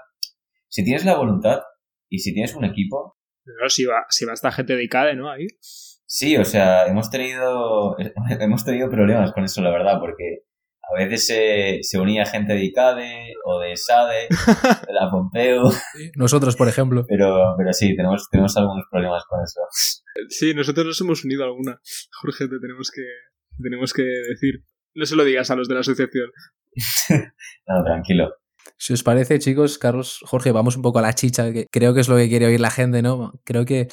si 0.69 0.83
tienes 0.83 1.05
la 1.05 1.15
voluntad 1.15 1.61
y 2.09 2.19
si 2.19 2.33
tienes 2.33 2.55
un 2.55 2.65
equipo... 2.65 3.17
No, 3.45 3.69
si 3.69 3.85
va, 3.85 4.05
si 4.09 4.25
va 4.25 4.33
esta 4.33 4.51
gente 4.51 4.75
dedicada, 4.75 5.13
¿no? 5.13 5.29
Ahí. 5.29 5.47
Sí, 6.07 6.37
o 6.37 6.45
sea, 6.45 6.85
hemos 6.85 7.09
tenido, 7.11 7.95
hemos 8.39 8.65
tenido 8.65 8.89
problemas 8.89 9.33
con 9.33 9.43
eso, 9.43 9.61
la 9.61 9.71
verdad, 9.71 9.99
porque 9.99 10.45
a 10.87 10.97
veces 10.97 11.25
se, 11.25 11.79
se 11.81 11.99
unía 11.99 12.25
gente 12.25 12.53
de 12.53 12.63
ICADE 12.65 13.33
o 13.43 13.59
de 13.59 13.75
SADE, 13.75 14.27
de 14.87 14.93
la 14.93 15.09
Pompeo. 15.09 15.63
Nosotros, 16.15 16.55
por 16.55 16.67
ejemplo. 16.67 17.05
Pero, 17.07 17.55
pero 17.57 17.73
sí, 17.73 17.95
tenemos, 17.95 18.29
tenemos 18.29 18.55
algunos 18.57 18.85
problemas 18.91 19.23
con 19.27 19.43
eso. 19.43 19.61
Sí, 20.29 20.53
nosotros 20.53 20.85
nos 20.85 21.01
hemos 21.01 21.23
unido 21.25 21.43
a 21.43 21.47
alguna. 21.47 21.79
Jorge, 22.21 22.47
te 22.47 22.59
tenemos 22.59 22.91
que, 22.91 23.01
tenemos 23.61 23.93
que 23.93 24.03
decir. 24.03 24.63
No 24.93 25.05
se 25.05 25.15
lo 25.15 25.25
digas 25.25 25.49
a 25.51 25.55
los 25.55 25.67
de 25.67 25.73
la 25.73 25.81
asociación. 25.81 26.29
no, 27.67 27.83
tranquilo. 27.83 28.33
Si 28.77 28.93
os 28.93 29.03
parece, 29.03 29.39
chicos, 29.39 29.77
Carlos, 29.77 30.19
Jorge, 30.25 30.51
vamos 30.51 30.75
un 30.75 30.81
poco 30.81 30.99
a 30.99 31.01
la 31.01 31.13
chicha, 31.13 31.51
que 31.51 31.65
creo 31.71 31.93
que 31.93 32.01
es 32.01 32.09
lo 32.09 32.17
que 32.17 32.29
quiere 32.29 32.47
oír 32.47 32.59
la 32.59 32.71
gente, 32.71 33.01
¿no? 33.01 33.33
Creo 33.43 33.65
que 33.65 33.87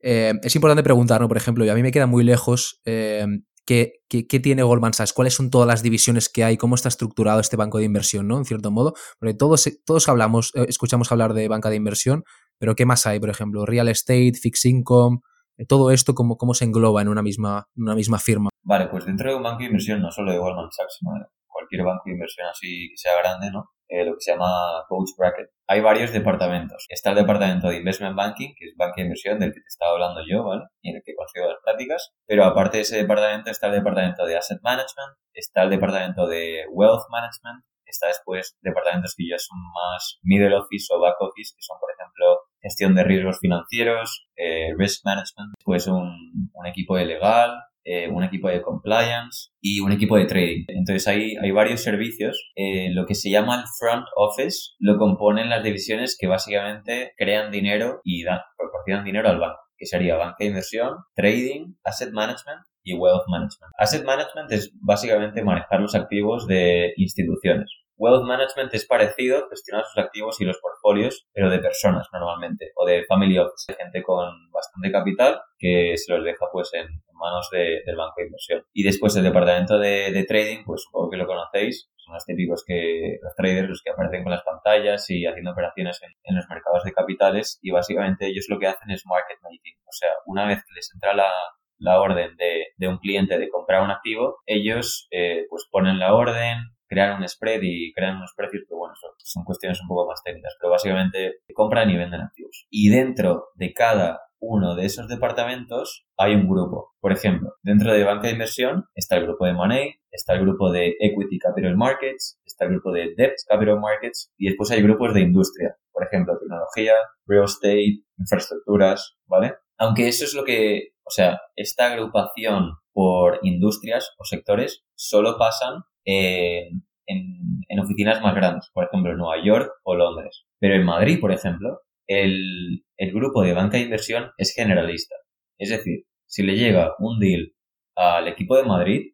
eh, 0.00 0.32
es 0.42 0.54
importante 0.54 0.82
preguntar, 0.82 1.20
¿no? 1.20 1.28
Por 1.28 1.36
ejemplo, 1.36 1.64
y 1.64 1.68
a 1.68 1.74
mí 1.74 1.82
me 1.82 1.92
queda 1.92 2.06
muy 2.06 2.24
lejos 2.24 2.80
eh, 2.84 3.26
¿Qué, 3.66 4.02
tiene 4.08 4.62
Goldman 4.62 4.92
Sachs? 4.92 5.12
¿Cuáles 5.12 5.34
son 5.34 5.50
todas 5.50 5.66
las 5.66 5.82
divisiones 5.82 6.28
que 6.28 6.44
hay? 6.44 6.56
¿Cómo 6.56 6.74
está 6.74 6.88
estructurado 6.88 7.40
este 7.40 7.56
banco 7.56 7.78
de 7.78 7.84
inversión, 7.84 8.28
¿no? 8.28 8.38
En 8.38 8.44
cierto 8.44 8.70
modo. 8.70 8.94
Porque 9.18 9.34
todos, 9.34 9.68
todos 9.86 10.08
hablamos, 10.08 10.52
eh, 10.54 10.66
escuchamos 10.68 11.10
hablar 11.12 11.32
de 11.32 11.48
banca 11.48 11.70
de 11.70 11.76
inversión, 11.76 12.24
pero 12.58 12.74
¿qué 12.74 12.84
más 12.84 13.06
hay? 13.06 13.20
Por 13.20 13.30
ejemplo, 13.30 13.64
real 13.64 13.88
estate, 13.88 14.34
fixed 14.34 14.68
income, 14.68 15.18
eh, 15.56 15.66
todo 15.66 15.90
esto, 15.90 16.14
¿cómo, 16.14 16.36
cómo 16.36 16.54
se 16.54 16.64
engloba 16.64 17.00
en 17.00 17.08
una 17.08 17.22
misma, 17.22 17.66
una 17.76 17.94
misma 17.94 18.18
firma? 18.18 18.50
Vale, 18.62 18.88
pues 18.88 19.06
dentro 19.06 19.30
de 19.30 19.36
un 19.36 19.42
banco 19.42 19.60
de 19.60 19.66
inversión, 19.66 20.00
no 20.02 20.10
solo 20.10 20.32
de 20.32 20.38
Goldman 20.38 20.70
Sachs, 20.70 20.96
sino 20.98 21.12
de 21.14 21.26
cualquier 21.46 21.84
banco 21.84 22.02
de 22.06 22.12
inversión 22.12 22.46
así 22.48 22.88
que 22.90 22.96
sea 22.96 23.12
grande, 23.22 23.50
¿no? 23.50 23.70
Eh, 23.94 24.04
lo 24.04 24.14
que 24.14 24.22
se 24.22 24.32
llama 24.32 24.82
coach 24.88 25.10
bracket. 25.16 25.50
Hay 25.68 25.80
varios 25.80 26.12
departamentos. 26.12 26.84
Está 26.88 27.10
el 27.10 27.16
departamento 27.16 27.68
de 27.68 27.76
investment 27.76 28.16
banking, 28.16 28.52
que 28.58 28.66
es 28.66 28.74
banca 28.76 28.94
de 28.96 29.02
inversión 29.02 29.38
del 29.38 29.52
que 29.52 29.60
te 29.60 29.68
estaba 29.68 29.92
hablando 29.92 30.20
yo, 30.28 30.42
¿vale? 30.42 30.64
Y 30.82 30.90
en 30.90 30.96
el 30.96 31.02
que 31.04 31.14
consigo 31.14 31.46
las 31.46 31.62
prácticas. 31.62 32.12
Pero 32.26 32.44
aparte 32.44 32.78
de 32.78 32.82
ese 32.82 32.96
departamento 32.96 33.52
está 33.52 33.68
el 33.68 33.74
departamento 33.74 34.26
de 34.26 34.36
asset 34.36 34.58
management, 34.62 35.14
está 35.32 35.62
el 35.62 35.70
departamento 35.70 36.26
de 36.26 36.64
wealth 36.72 37.06
management, 37.08 37.64
está 37.86 38.08
después 38.08 38.56
departamentos 38.62 39.14
que 39.16 39.28
ya 39.30 39.38
son 39.38 39.58
más 39.72 40.18
middle 40.24 40.56
office 40.56 40.92
o 40.92 40.98
back 40.98 41.20
office, 41.20 41.54
que 41.54 41.62
son, 41.62 41.78
por 41.78 41.90
ejemplo, 41.92 42.40
gestión 42.60 42.96
de 42.96 43.04
riesgos 43.04 43.38
financieros, 43.38 44.26
eh, 44.34 44.74
risk 44.76 45.04
management, 45.04 45.54
pues 45.64 45.86
un, 45.86 46.50
un 46.52 46.66
equipo 46.66 46.96
de 46.96 47.04
legal, 47.04 47.62
eh, 47.84 48.08
un 48.08 48.24
equipo 48.24 48.48
de 48.48 48.62
compliance 48.62 49.50
y 49.60 49.80
un 49.80 49.92
equipo 49.92 50.16
de 50.16 50.26
trading. 50.26 50.64
Entonces 50.68 51.06
hay, 51.06 51.36
hay 51.36 51.50
varios 51.50 51.82
servicios. 51.82 52.50
Eh, 52.56 52.90
lo 52.92 53.06
que 53.06 53.14
se 53.14 53.30
llama 53.30 53.56
el 53.56 53.64
front 53.78 54.06
office 54.16 54.72
lo 54.78 54.96
componen 54.96 55.50
las 55.50 55.62
divisiones 55.62 56.16
que 56.18 56.26
básicamente 56.26 57.12
crean 57.16 57.50
dinero 57.50 58.00
y 58.04 58.24
dan, 58.24 58.40
proporcionan 58.56 59.04
dinero 59.04 59.28
al 59.28 59.38
banco, 59.38 59.60
que 59.76 59.86
sería 59.86 60.16
banca 60.16 60.36
de 60.38 60.46
inversión, 60.46 60.94
trading, 61.14 61.74
asset 61.84 62.12
management 62.12 62.60
y 62.82 62.94
wealth 62.94 63.24
management. 63.28 63.72
Asset 63.78 64.04
management 64.04 64.52
es 64.52 64.72
básicamente 64.80 65.42
manejar 65.42 65.80
los 65.80 65.94
activos 65.94 66.46
de 66.46 66.92
instituciones. 66.96 67.70
Wealth 67.96 68.24
management 68.24 68.74
es 68.74 68.86
parecido, 68.86 69.48
gestionar 69.48 69.84
sus 69.84 70.02
activos 70.02 70.40
y 70.40 70.44
los 70.44 70.58
portfolios, 70.58 71.26
pero 71.32 71.50
de 71.50 71.58
personas 71.58 72.08
normalmente, 72.12 72.72
o 72.76 72.86
de 72.86 73.04
family 73.04 73.38
office, 73.38 73.72
de 73.72 73.76
gente 73.76 74.02
con 74.02 74.50
bastante 74.50 74.90
capital 74.90 75.40
que 75.58 75.96
se 75.96 76.12
los 76.12 76.24
deja 76.24 76.46
pues 76.52 76.72
en 76.74 76.86
manos 77.12 77.48
del 77.50 77.96
banco 77.96 78.14
de 78.18 78.26
inversión. 78.26 78.64
Y 78.72 78.82
después 78.82 79.16
el 79.16 79.24
departamento 79.24 79.78
de, 79.78 80.24
trading, 80.28 80.64
pues 80.64 80.82
supongo 80.82 81.10
que 81.10 81.16
lo 81.16 81.26
conocéis, 81.26 81.90
son 81.96 82.14
los 82.14 82.26
típicos 82.26 82.64
que 82.66 83.18
los 83.22 83.34
traders, 83.34 83.68
los 83.68 83.82
que 83.82 83.90
aparecen 83.90 84.22
con 84.22 84.32
las 84.32 84.42
pantallas 84.42 85.08
y 85.08 85.24
haciendo 85.24 85.52
operaciones 85.52 86.00
en, 86.02 86.36
los 86.36 86.46
mercados 86.48 86.84
de 86.84 86.92
capitales 86.92 87.58
y 87.62 87.70
básicamente 87.70 88.26
ellos 88.26 88.46
lo 88.48 88.58
que 88.58 88.66
hacen 88.66 88.90
es 88.90 89.04
market 89.06 89.38
making. 89.42 89.76
O 89.86 89.92
sea, 89.92 90.10
una 90.26 90.46
vez 90.46 90.58
que 90.58 90.74
les 90.74 90.92
entra 90.92 91.14
la, 91.14 91.30
la 91.78 92.00
orden 92.00 92.36
de, 92.36 92.66
de, 92.76 92.88
un 92.88 92.98
cliente 92.98 93.38
de 93.38 93.48
comprar 93.48 93.82
un 93.82 93.90
activo, 93.90 94.38
ellos 94.46 95.06
eh, 95.10 95.46
pues 95.48 95.66
ponen 95.70 95.98
la 95.98 96.14
orden, 96.14 96.73
crean 96.88 97.20
un 97.20 97.28
spread 97.28 97.60
y 97.62 97.92
crean 97.92 98.16
unos 98.16 98.32
precios 98.36 98.64
que, 98.68 98.74
bueno, 98.74 98.94
son, 99.18 99.44
cuestiones 99.44 99.80
un 99.80 99.88
poco 99.88 100.08
más 100.08 100.22
técnicas, 100.22 100.54
pero 100.60 100.70
básicamente 100.70 101.38
compran 101.54 101.90
y 101.90 101.96
venden 101.96 102.20
activos. 102.20 102.66
Y 102.70 102.90
dentro 102.90 103.48
de 103.54 103.72
cada 103.72 104.20
uno 104.40 104.74
de 104.74 104.84
esos 104.84 105.08
departamentos 105.08 106.06
hay 106.18 106.34
un 106.34 106.48
grupo. 106.48 106.92
Por 107.00 107.12
ejemplo, 107.12 107.54
dentro 107.62 107.92
de 107.92 108.04
banca 108.04 108.26
de 108.26 108.34
inversión 108.34 108.84
está 108.94 109.16
el 109.16 109.24
grupo 109.24 109.46
de 109.46 109.54
Money, 109.54 109.94
está 110.10 110.34
el 110.34 110.42
grupo 110.42 110.70
de 110.70 110.94
Equity 111.00 111.38
Capital 111.38 111.76
Markets, 111.76 112.38
está 112.44 112.66
el 112.66 112.72
grupo 112.72 112.92
de 112.92 113.14
Debt 113.16 113.34
Capital 113.48 113.80
Markets 113.80 114.32
y 114.36 114.48
después 114.48 114.70
hay 114.70 114.82
grupos 114.82 115.14
de 115.14 115.22
industria. 115.22 115.76
Por 115.92 116.04
ejemplo, 116.04 116.38
tecnología, 116.38 116.94
real 117.26 117.44
estate, 117.44 118.02
infraestructuras, 118.18 119.16
¿vale? 119.26 119.54
Aunque 119.78 120.08
eso 120.08 120.24
es 120.24 120.34
lo 120.34 120.44
que, 120.44 120.90
o 121.04 121.10
sea, 121.10 121.40
esta 121.56 121.92
agrupación 121.92 122.76
por 122.92 123.40
industrias 123.42 124.12
o 124.18 124.24
sectores 124.24 124.84
solo 124.94 125.36
pasan 125.36 125.82
en, 126.04 126.82
en, 127.06 127.80
oficinas 127.80 128.22
más 128.22 128.34
grandes, 128.34 128.70
por 128.72 128.84
ejemplo 128.84 129.14
Nueva 129.16 129.44
York 129.44 129.70
o 129.82 129.94
Londres. 129.94 130.46
Pero 130.58 130.74
en 130.74 130.84
Madrid, 130.84 131.18
por 131.20 131.32
ejemplo, 131.32 131.80
el, 132.06 132.84
el 132.96 133.12
grupo 133.12 133.42
de 133.42 133.54
banca 133.54 133.76
de 133.76 133.84
inversión 133.84 134.30
es 134.38 134.54
generalista. 134.54 135.14
Es 135.58 135.70
decir, 135.70 136.04
si 136.26 136.42
le 136.42 136.56
llega 136.56 136.94
un 136.98 137.18
deal 137.18 137.52
al 137.96 138.28
equipo 138.28 138.56
de 138.56 138.64
Madrid, 138.64 139.12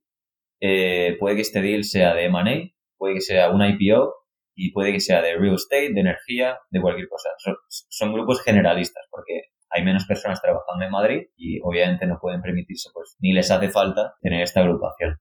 eh, 0.60 1.16
puede 1.18 1.36
que 1.36 1.42
este 1.42 1.62
deal 1.62 1.84
sea 1.84 2.14
de 2.14 2.24
M&A, 2.26 2.70
puede 2.96 3.14
que 3.14 3.20
sea 3.20 3.50
un 3.50 3.62
IPO 3.62 4.14
y 4.54 4.72
puede 4.72 4.92
que 4.92 5.00
sea 5.00 5.22
de 5.22 5.36
real 5.36 5.54
estate, 5.54 5.92
de 5.92 6.00
energía, 6.00 6.58
de 6.70 6.80
cualquier 6.80 7.08
cosa. 7.08 7.30
Son, 7.38 7.56
son, 7.68 8.12
grupos 8.12 8.42
generalistas 8.42 9.04
porque 9.10 9.44
hay 9.70 9.84
menos 9.84 10.04
personas 10.04 10.42
trabajando 10.42 10.84
en 10.84 10.90
Madrid 10.90 11.22
y 11.36 11.60
obviamente 11.62 12.06
no 12.06 12.18
pueden 12.20 12.42
permitirse, 12.42 12.90
pues 12.92 13.16
ni 13.20 13.32
les 13.32 13.50
hace 13.50 13.70
falta 13.70 14.14
tener 14.20 14.42
esta 14.42 14.60
agrupación. 14.60 15.18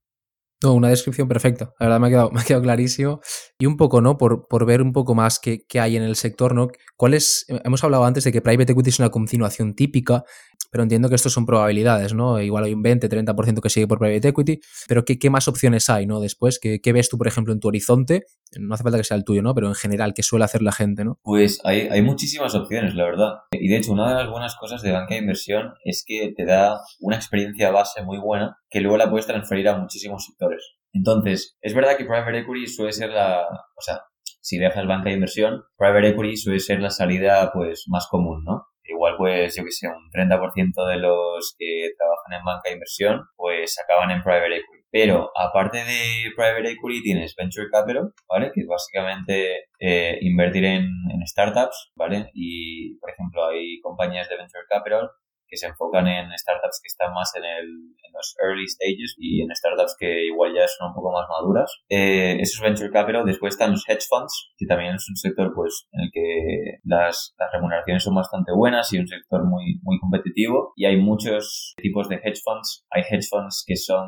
No, 0.61 0.73
una 0.73 0.89
descripción 0.89 1.27
perfecta. 1.27 1.73
La 1.79 1.85
verdad 1.85 1.99
me 2.01 2.07
ha 2.07 2.09
quedado, 2.09 2.31
me 2.33 2.41
ha 2.41 2.43
quedado 2.43 2.63
clarísimo. 2.63 3.21
Y 3.59 3.65
un 3.65 3.77
poco, 3.77 4.01
¿no? 4.01 4.17
Por, 4.17 4.47
por 4.47 4.65
ver 4.65 4.81
un 4.81 4.91
poco 4.91 5.15
más 5.15 5.39
qué, 5.39 5.65
qué, 5.67 5.79
hay 5.79 5.95
en 5.95 6.03
el 6.03 6.15
sector, 6.15 6.53
¿no? 6.53 6.69
¿Cuál 6.97 7.13
es? 7.13 7.45
Hemos 7.63 7.83
hablado 7.83 8.03
antes 8.05 8.23
de 8.23 8.31
que 8.31 8.41
Private 8.41 8.73
Equity 8.73 8.89
es 8.89 8.99
una 8.99 9.09
continuación 9.09 9.73
típica, 9.73 10.25
pero 10.69 10.83
entiendo 10.83 11.09
que 11.09 11.15
esto 11.15 11.29
son 11.29 11.45
probabilidades, 11.45 12.13
¿no? 12.13 12.39
Igual 12.41 12.65
hay 12.65 12.73
un 12.73 12.81
20, 12.81 13.09
30% 13.09 13.61
que 13.61 13.69
sigue 13.69 13.87
por 13.87 13.99
Private 13.99 14.29
Equity, 14.29 14.59
pero 14.87 15.05
¿qué, 15.05 15.17
qué 15.17 15.29
más 15.29 15.47
opciones 15.47 15.89
hay, 15.89 16.05
¿no? 16.05 16.19
Después, 16.19 16.59
¿qué, 16.59 16.79
¿qué, 16.81 16.93
ves 16.93 17.09
tú, 17.09 17.17
por 17.17 17.27
ejemplo, 17.27 17.53
en 17.53 17.59
tu 17.59 17.67
horizonte? 17.67 18.23
No 18.57 18.73
hace 18.73 18.83
falta 18.83 18.97
que 18.97 19.03
sea 19.03 19.17
el 19.17 19.23
tuyo, 19.23 19.41
¿no? 19.41 19.53
Pero 19.53 19.67
en 19.67 19.75
general, 19.75 20.13
¿qué 20.13 20.23
suele 20.23 20.45
hacer 20.45 20.61
la 20.61 20.71
gente, 20.71 21.03
¿no? 21.03 21.19
Pues 21.23 21.59
hay, 21.63 21.87
hay 21.89 22.01
muchísimas 22.01 22.55
opciones, 22.55 22.95
la 22.95 23.05
verdad. 23.05 23.29
Y 23.51 23.67
de 23.67 23.77
hecho, 23.77 23.91
una 23.91 24.09
de 24.09 24.15
las 24.15 24.29
buenas 24.29 24.55
cosas 24.55 24.81
de 24.81 24.91
banca 24.91 25.13
de 25.13 25.21
inversión 25.21 25.73
es 25.83 26.03
que 26.05 26.33
te 26.35 26.45
da 26.45 26.79
una 26.99 27.15
experiencia 27.15 27.71
base 27.71 28.03
muy 28.03 28.17
buena 28.17 28.57
que 28.69 28.81
luego 28.81 28.97
la 28.97 29.09
puedes 29.09 29.27
transferir 29.27 29.67
a 29.69 29.77
muchísimos 29.77 30.25
sectores. 30.25 30.63
Entonces, 30.93 31.57
es 31.61 31.73
verdad 31.73 31.97
que 31.97 32.05
private 32.05 32.39
equity 32.39 32.67
suele 32.67 32.91
ser 32.91 33.09
la, 33.09 33.43
o 33.43 33.81
sea, 33.81 34.01
si 34.41 34.57
dejas 34.57 34.87
banca 34.87 35.09
de 35.09 35.15
inversión, 35.15 35.63
private 35.77 36.09
equity 36.09 36.37
suele 36.37 36.59
ser 36.59 36.79
la 36.79 36.89
salida 36.89 37.51
pues 37.53 37.85
más 37.87 38.07
común, 38.09 38.43
¿no? 38.43 38.65
Igual 38.89 39.15
pues 39.17 39.55
yo 39.55 39.63
que 39.63 39.71
sé, 39.71 39.87
un 39.87 40.09
30% 40.11 40.87
de 40.87 40.97
los 40.97 41.55
que 41.57 41.91
trabajan 41.97 42.39
en 42.39 42.45
banca 42.45 42.69
de 42.69 42.73
inversión 42.73 43.21
pues 43.35 43.79
acaban 43.79 44.11
en 44.11 44.23
private 44.23 44.57
equity. 44.57 44.83
Pero 44.91 45.31
aparte 45.35 45.77
de 45.77 46.31
private 46.35 46.71
equity 46.71 47.03
tienes 47.03 47.35
venture 47.35 47.69
capital, 47.71 48.11
¿vale? 48.27 48.51
Que 48.53 48.61
es 48.61 48.67
básicamente 48.67 49.65
eh, 49.79 50.17
invertir 50.21 50.65
en, 50.65 50.87
en 51.11 51.27
startups, 51.27 51.91
¿vale? 51.95 52.31
Y, 52.33 52.97
por 52.99 53.11
ejemplo, 53.11 53.45
hay 53.47 53.79
compañías 53.81 54.27
de 54.27 54.37
venture 54.37 54.65
capital 54.67 55.11
que 55.49 55.57
se 55.57 55.67
enfocan 55.67 56.07
en 56.07 56.31
startups 56.37 56.79
que 56.81 56.87
están 56.87 57.13
más 57.13 57.33
en, 57.35 57.43
el, 57.43 57.65
en 57.65 58.11
los 58.13 58.35
early 58.41 58.67
stages 58.67 59.15
y 59.17 59.41
en 59.41 59.53
startups 59.55 59.95
que 59.99 60.25
igual 60.25 60.53
ya 60.55 60.67
son 60.67 60.89
un 60.89 60.93
poco 60.93 61.11
más 61.11 61.27
maduras. 61.27 61.71
Eh, 61.89 62.37
eso 62.39 62.57
es 62.57 62.61
venture 62.61 62.91
capital. 62.91 63.25
Después 63.25 63.55
están 63.55 63.71
los 63.71 63.83
hedge 63.87 64.05
funds, 64.07 64.53
que 64.57 64.65
también 64.65 64.95
es 64.95 65.09
un 65.09 65.15
sector 65.15 65.51
pues 65.55 65.87
en 65.91 66.01
el 66.01 66.09
que 66.13 66.79
las, 66.83 67.33
las 67.37 67.51
remuneraciones 67.51 68.03
son 68.03 68.15
bastante 68.15 68.51
buenas 68.53 68.91
y 68.93 68.99
un 68.99 69.07
sector 69.07 69.45
muy, 69.45 69.79
muy 69.81 69.99
competitivo. 69.99 70.73
Y 70.75 70.85
hay 70.85 70.97
muchos 70.97 71.73
tipos 71.77 72.07
de 72.09 72.15
hedge 72.15 72.41
funds. 72.43 72.85
Hay 72.91 73.03
hedge 73.09 73.27
funds 73.29 73.63
que 73.65 73.75
son 73.75 74.07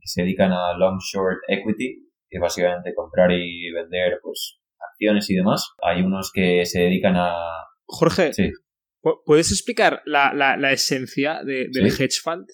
que 0.00 0.08
se 0.08 0.22
dedican 0.22 0.52
a 0.52 0.74
long 0.76 0.98
short 0.98 1.38
equity, 1.48 2.10
que 2.28 2.38
es 2.38 2.40
básicamente 2.40 2.92
comprar 2.94 3.30
y 3.30 3.70
vender 3.72 4.18
pues 4.22 4.58
acciones 4.92 5.30
y 5.30 5.36
demás. 5.36 5.70
Hay 5.82 6.02
unos 6.02 6.32
que 6.32 6.64
se 6.64 6.80
dedican 6.80 7.16
a 7.16 7.32
Jorge, 7.86 8.32
Sí. 8.32 8.50
¿Puedes 9.24 9.50
explicar 9.50 10.02
la, 10.06 10.32
la, 10.34 10.56
la 10.56 10.72
esencia 10.72 11.42
de, 11.44 11.68
del 11.72 11.90
Sí. 11.90 12.02
hedge 12.04 12.20
fund? 12.22 12.46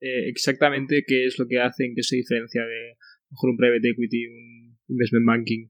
Eh, 0.00 0.28
exactamente 0.28 1.04
qué 1.06 1.26
es 1.26 1.38
lo 1.38 1.46
que 1.46 1.60
hacen, 1.60 1.92
qué 1.94 2.02
se 2.02 2.16
diferencia 2.16 2.62
de 2.62 2.96
mejor 3.30 3.50
un 3.50 3.56
private 3.56 3.88
equity, 3.90 4.26
un 4.26 4.78
investment 4.88 5.26
banking. 5.26 5.68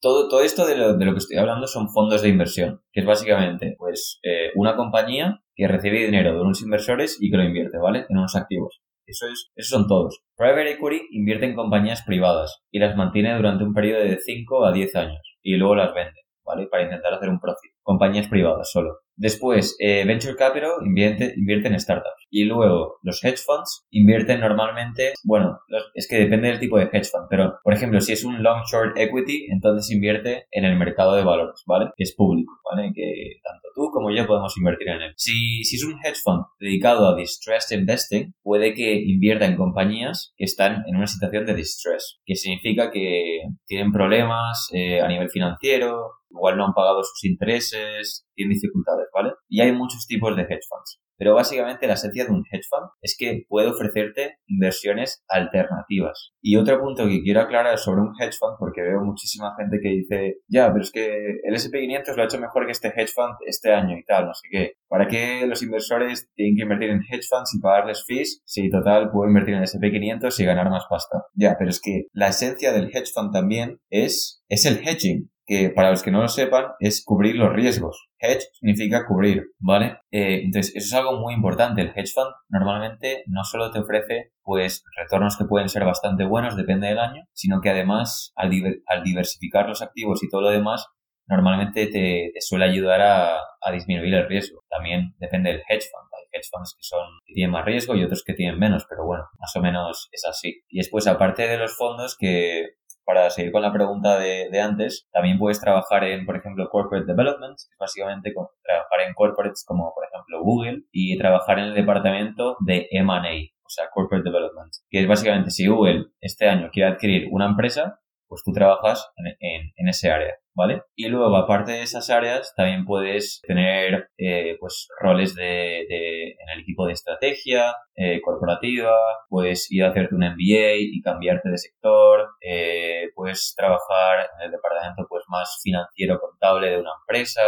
todo, 0.00 0.28
todo 0.28 0.42
esto 0.42 0.66
de 0.66 0.76
lo, 0.76 0.96
de 0.96 1.04
lo 1.04 1.12
que 1.12 1.18
estoy 1.18 1.38
hablando 1.38 1.66
son 1.66 1.88
fondos 1.88 2.22
de 2.22 2.28
inversión, 2.28 2.80
que 2.92 3.00
es 3.00 3.06
básicamente 3.06 3.74
pues 3.78 4.18
eh, 4.22 4.50
una 4.54 4.76
compañía 4.76 5.40
que 5.54 5.66
recibe 5.68 6.04
dinero 6.04 6.34
de 6.34 6.40
unos 6.42 6.62
inversores 6.62 7.16
y 7.20 7.30
que 7.30 7.36
lo 7.38 7.44
invierte, 7.44 7.78
¿vale? 7.78 8.04
En 8.08 8.18
unos 8.18 8.36
activos. 8.36 8.80
Eso 9.06 9.26
es, 9.28 9.50
esos 9.56 9.70
son 9.70 9.88
todos. 9.88 10.20
Private 10.36 10.72
Equity 10.72 11.06
invierte 11.12 11.46
en 11.46 11.54
compañías 11.54 12.02
privadas 12.04 12.62
y 12.70 12.78
las 12.78 12.94
mantiene 12.96 13.34
durante 13.36 13.64
un 13.64 13.72
periodo 13.72 14.02
de 14.04 14.18
5 14.18 14.66
a 14.66 14.72
10 14.72 14.94
años 14.96 15.38
y 15.42 15.56
luego 15.56 15.76
las 15.76 15.94
vende, 15.94 16.20
¿vale? 16.44 16.66
Para 16.66 16.82
intentar 16.84 17.14
hacer 17.14 17.28
un 17.30 17.40
profit. 17.40 17.70
Compañías 17.86 18.26
privadas 18.26 18.68
solo. 18.72 18.98
Después, 19.14 19.76
eh, 19.78 20.04
Venture 20.04 20.34
Capital 20.34 20.72
invierte, 20.84 21.34
invierte 21.36 21.68
en 21.68 21.78
startups. 21.78 22.26
Y 22.30 22.44
luego, 22.44 22.98
los 23.02 23.22
hedge 23.24 23.38
funds 23.38 23.86
invierten 23.90 24.40
normalmente, 24.40 25.12
bueno, 25.22 25.60
es 25.94 26.08
que 26.08 26.18
depende 26.18 26.48
del 26.48 26.58
tipo 26.58 26.78
de 26.78 26.90
hedge 26.92 27.04
fund, 27.04 27.28
pero, 27.30 27.54
por 27.62 27.72
ejemplo, 27.72 28.00
si 28.00 28.12
es 28.12 28.24
un 28.24 28.42
long 28.42 28.64
short 28.70 28.98
equity, 28.98 29.46
entonces 29.52 29.94
invierte 29.94 30.48
en 30.50 30.64
el 30.64 30.76
mercado 30.76 31.14
de 31.14 31.22
valores, 31.22 31.62
¿vale? 31.64 31.90
Que 31.96 32.02
es 32.02 32.14
público, 32.16 32.52
¿vale? 32.68 32.90
Que 32.92 33.38
tanto 33.44 33.68
tú 33.76 33.90
como 33.92 34.10
yo 34.10 34.26
podemos 34.26 34.56
invertir 34.58 34.88
en 34.88 35.02
él. 35.02 35.12
Si, 35.16 35.62
si 35.62 35.76
es 35.76 35.84
un 35.84 36.00
hedge 36.04 36.20
fund 36.24 36.42
dedicado 36.58 37.08
a 37.08 37.16
distressed 37.16 37.78
investing, 37.78 38.34
puede 38.42 38.74
que 38.74 39.00
invierta 39.00 39.46
en 39.46 39.56
compañías 39.56 40.34
que 40.36 40.44
están 40.44 40.82
en 40.88 40.96
una 40.96 41.06
situación 41.06 41.46
de 41.46 41.54
distress, 41.54 42.18
que 42.24 42.34
significa 42.34 42.90
que 42.90 43.42
tienen 43.66 43.92
problemas 43.92 44.68
eh, 44.72 45.00
a 45.00 45.06
nivel 45.06 45.30
financiero, 45.30 46.16
igual 46.36 46.56
no 46.56 46.66
han 46.66 46.74
pagado 46.74 47.02
sus 47.02 47.24
intereses, 47.24 48.26
tienen 48.34 48.54
dificultades, 48.54 49.08
¿vale? 49.12 49.32
Y 49.48 49.60
hay 49.60 49.72
muchos 49.72 50.06
tipos 50.06 50.36
de 50.36 50.42
hedge 50.42 50.66
funds. 50.68 51.00
Pero 51.18 51.34
básicamente 51.34 51.86
la 51.86 51.94
esencia 51.94 52.24
de 52.24 52.30
un 52.30 52.44
hedge 52.50 52.66
fund 52.68 52.90
es 53.00 53.16
que 53.18 53.44
puede 53.48 53.68
ofrecerte 53.68 54.38
inversiones 54.46 55.24
alternativas. 55.28 56.32
Y 56.42 56.56
otro 56.56 56.78
punto 56.80 57.06
que 57.06 57.22
quiero 57.22 57.40
aclarar 57.40 57.78
sobre 57.78 58.02
un 58.02 58.12
hedge 58.20 58.36
fund, 58.38 58.56
porque 58.58 58.82
veo 58.82 59.00
muchísima 59.00 59.54
gente 59.56 59.78
que 59.82 59.88
dice, 59.88 60.36
ya, 60.48 60.70
pero 60.72 60.82
es 60.82 60.92
que 60.92 61.40
el 61.42 61.54
SP500 61.54 62.16
lo 62.16 62.22
ha 62.22 62.26
hecho 62.26 62.38
mejor 62.38 62.66
que 62.66 62.72
este 62.72 62.88
hedge 62.88 63.12
fund 63.14 63.34
este 63.46 63.72
año 63.72 63.96
y 63.96 64.04
tal, 64.04 64.26
no 64.26 64.34
sé 64.34 64.48
qué. 64.50 64.72
¿Para 64.88 65.08
qué 65.08 65.46
los 65.46 65.62
inversores 65.62 66.30
tienen 66.34 66.56
que 66.56 66.62
invertir 66.62 66.90
en 66.90 67.00
hedge 67.00 67.26
funds 67.28 67.54
y 67.54 67.60
pagarles 67.60 68.04
fees 68.06 68.42
si 68.44 68.68
total 68.70 69.10
puedo 69.10 69.28
invertir 69.28 69.54
en 69.54 69.62
el 69.62 69.66
SP500 69.66 70.38
y 70.38 70.44
ganar 70.44 70.70
más 70.70 70.84
pasta? 70.88 71.24
Ya, 71.34 71.56
pero 71.58 71.70
es 71.70 71.80
que 71.80 72.06
la 72.12 72.28
esencia 72.28 72.72
del 72.72 72.90
hedge 72.94 73.12
fund 73.14 73.32
también 73.32 73.80
es, 73.88 74.44
es 74.48 74.66
el 74.66 74.86
hedging 74.86 75.30
que 75.46 75.70
para 75.70 75.90
los 75.90 76.02
que 76.02 76.10
no 76.10 76.22
lo 76.22 76.28
sepan 76.28 76.66
es 76.80 77.04
cubrir 77.04 77.36
los 77.36 77.52
riesgos. 77.52 78.08
Hedge 78.18 78.44
significa 78.54 79.06
cubrir, 79.06 79.44
¿vale? 79.58 79.98
Eh, 80.10 80.40
entonces, 80.44 80.74
eso 80.74 80.86
es 80.86 80.94
algo 80.94 81.18
muy 81.20 81.34
importante. 81.34 81.82
El 81.82 81.88
hedge 81.94 82.12
fund 82.12 82.32
normalmente 82.48 83.22
no 83.26 83.44
solo 83.44 83.70
te 83.70 83.78
ofrece 83.78 84.32
pues 84.42 84.84
retornos 84.96 85.36
que 85.36 85.44
pueden 85.44 85.68
ser 85.68 85.84
bastante 85.84 86.24
buenos, 86.24 86.56
depende 86.56 86.88
del 86.88 86.98
año, 86.98 87.22
sino 87.32 87.60
que 87.60 87.70
además 87.70 88.32
al, 88.36 88.50
diver- 88.50 88.82
al 88.86 89.02
diversificar 89.04 89.68
los 89.68 89.82
activos 89.82 90.22
y 90.22 90.28
todo 90.28 90.40
lo 90.42 90.50
demás, 90.50 90.86
normalmente 91.28 91.86
te, 91.88 92.32
suele 92.40 92.64
ayudar 92.66 93.00
a, 93.00 93.36
a 93.60 93.72
disminuir 93.72 94.14
el 94.14 94.28
riesgo. 94.28 94.62
También 94.68 95.14
depende 95.18 95.50
del 95.50 95.60
hedge 95.68 95.86
fund. 95.90 96.08
Hay 96.16 96.24
hedge 96.32 96.48
funds 96.52 96.74
que 96.76 96.82
son 96.82 97.00
que 97.26 97.34
tienen 97.34 97.50
más 97.52 97.64
riesgo 97.64 97.94
y 97.96 98.04
otros 98.04 98.22
que 98.24 98.34
tienen 98.34 98.58
menos, 98.58 98.86
pero 98.88 99.04
bueno, 99.04 99.24
más 99.38 99.54
o 99.56 99.60
menos 99.60 100.08
es 100.12 100.24
así. 100.24 100.62
Y 100.68 100.78
después, 100.78 101.06
aparte 101.08 101.48
de 101.48 101.58
los 101.58 101.76
fondos 101.76 102.16
que 102.18 102.75
para 103.06 103.30
seguir 103.30 103.52
con 103.52 103.62
la 103.62 103.72
pregunta 103.72 104.18
de, 104.18 104.60
antes, 104.60 105.08
también 105.12 105.38
puedes 105.38 105.60
trabajar 105.60 106.04
en, 106.04 106.26
por 106.26 106.36
ejemplo, 106.36 106.68
corporate 106.68 107.06
development, 107.06 107.54
es 107.54 107.70
básicamente 107.78 108.34
trabajar 108.34 109.00
en 109.06 109.14
corporates 109.14 109.64
como, 109.64 109.94
por 109.94 110.04
ejemplo, 110.04 110.42
Google, 110.42 110.82
y 110.90 111.16
trabajar 111.16 111.60
en 111.60 111.66
el 111.66 111.74
departamento 111.74 112.56
de 112.66 112.88
M&A, 112.90 113.54
o 113.64 113.68
sea, 113.68 113.86
corporate 113.94 114.28
development, 114.28 114.72
que 114.90 115.00
es 115.00 115.08
básicamente 115.08 115.50
si 115.50 115.68
Google 115.68 116.06
este 116.20 116.48
año 116.48 116.68
quiere 116.72 116.90
adquirir 116.90 117.28
una 117.30 117.46
empresa, 117.46 118.00
pues 118.28 118.42
tú 118.44 118.52
trabajas 118.52 119.08
en, 119.16 119.26
en, 119.40 119.72
en 119.76 119.88
ese 119.88 120.10
área, 120.10 120.34
¿vale? 120.54 120.82
Y 120.94 121.08
luego, 121.08 121.36
aparte 121.36 121.72
de 121.72 121.82
esas 121.82 122.10
áreas, 122.10 122.52
también 122.56 122.84
puedes 122.84 123.40
tener, 123.46 124.10
eh, 124.18 124.56
pues, 124.58 124.88
roles 125.00 125.34
de, 125.34 125.86
de, 125.88 126.30
en 126.30 126.48
el 126.54 126.60
equipo 126.60 126.86
de 126.86 126.94
estrategia, 126.94 127.74
eh, 127.94 128.20
corporativa, 128.22 128.92
puedes 129.28 129.70
ir 129.70 129.84
a 129.84 129.90
hacerte 129.90 130.14
un 130.14 130.24
MBA 130.24 130.76
y 130.78 131.00
cambiarte 131.02 131.50
de 131.50 131.58
sector, 131.58 132.28
eh, 132.40 133.08
puedes 133.14 133.54
trabajar 133.56 134.28
en 134.38 134.46
el 134.46 134.50
departamento, 134.50 135.06
pues, 135.08 135.24
más 135.28 135.60
financiero 135.62 136.18
contable 136.18 136.70
de 136.70 136.78
una 136.78 136.92
empresa, 137.00 137.42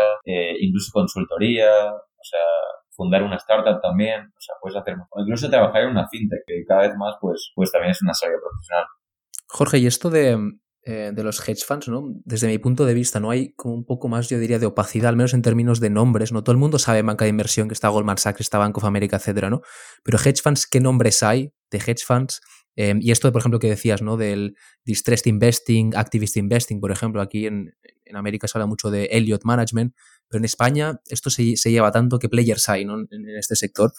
incluso 0.60 0.90
consultoría, 0.92 1.92
o 1.92 2.24
sea, 2.24 2.40
fundar 2.98 3.22
una 3.22 3.36
startup 3.36 3.80
también, 3.80 4.22
o 4.26 4.40
sea, 4.40 4.56
puedes 4.60 4.76
hacer, 4.76 4.94
o 5.10 5.20
incluso 5.20 5.48
trabajar 5.48 5.82
en 5.82 5.90
una 5.90 6.08
fintech, 6.08 6.42
que 6.46 6.64
cada 6.66 6.82
vez 6.82 6.96
más, 6.96 7.14
pues, 7.20 7.52
pues 7.54 7.70
también 7.70 7.92
es 7.92 8.02
una 8.02 8.12
salida 8.12 8.38
profesional. 8.42 8.86
Jorge, 9.46 9.78
y 9.78 9.86
esto 9.86 10.10
de, 10.10 10.36
eh, 10.82 11.12
de 11.14 11.22
los 11.22 11.46
hedge 11.46 11.64
funds, 11.66 11.88
¿no? 11.88 12.04
Desde 12.24 12.46
mi 12.46 12.58
punto 12.58 12.86
de 12.86 12.94
vista, 12.94 13.20
¿no? 13.20 13.30
Hay 13.30 13.52
como 13.54 13.74
un 13.74 13.84
poco 13.84 14.08
más, 14.08 14.28
yo 14.28 14.38
diría, 14.38 14.58
de 14.58 14.66
opacidad, 14.66 15.10
al 15.10 15.16
menos 15.16 15.34
en 15.34 15.42
términos 15.42 15.80
de 15.80 15.90
nombres, 15.90 16.32
¿no? 16.32 16.42
Todo 16.42 16.52
el 16.52 16.58
mundo 16.58 16.78
sabe 16.78 17.02
banca 17.02 17.24
de 17.24 17.30
inversión, 17.30 17.68
que 17.68 17.74
está 17.74 17.88
Goldman 17.88 18.18
Sachs, 18.18 18.40
está 18.40 18.58
Bank 18.58 18.76
of 18.78 18.84
America, 18.84 19.16
etcétera, 19.16 19.50
¿no? 19.50 19.60
Pero 20.02 20.18
hedge 20.18 20.40
funds, 20.42 20.66
¿qué 20.66 20.80
nombres 20.80 21.22
hay 21.22 21.52
de 21.70 21.78
hedge 21.78 22.04
funds? 22.06 22.40
Eh, 22.76 22.94
y 23.00 23.10
esto, 23.10 23.30
por 23.32 23.40
ejemplo, 23.40 23.58
que 23.58 23.68
decías, 23.68 24.02
¿no? 24.02 24.16
Del 24.16 24.54
distressed 24.84 25.26
investing, 25.26 25.96
activist 25.96 26.36
investing, 26.36 26.80
por 26.80 26.92
ejemplo, 26.92 27.20
aquí 27.20 27.46
en, 27.46 27.74
en 28.04 28.16
América 28.16 28.48
se 28.48 28.56
habla 28.56 28.66
mucho 28.66 28.90
de 28.90 29.06
Elliott 29.10 29.44
Management, 29.44 29.94
pero 30.28 30.38
en 30.38 30.44
España 30.44 31.00
esto 31.08 31.30
se, 31.30 31.56
se 31.56 31.70
lleva 31.70 31.90
tanto 31.90 32.18
que 32.18 32.28
players 32.28 32.68
hay, 32.68 32.82
en 32.82 33.28
este 33.36 33.56
sector. 33.56 33.92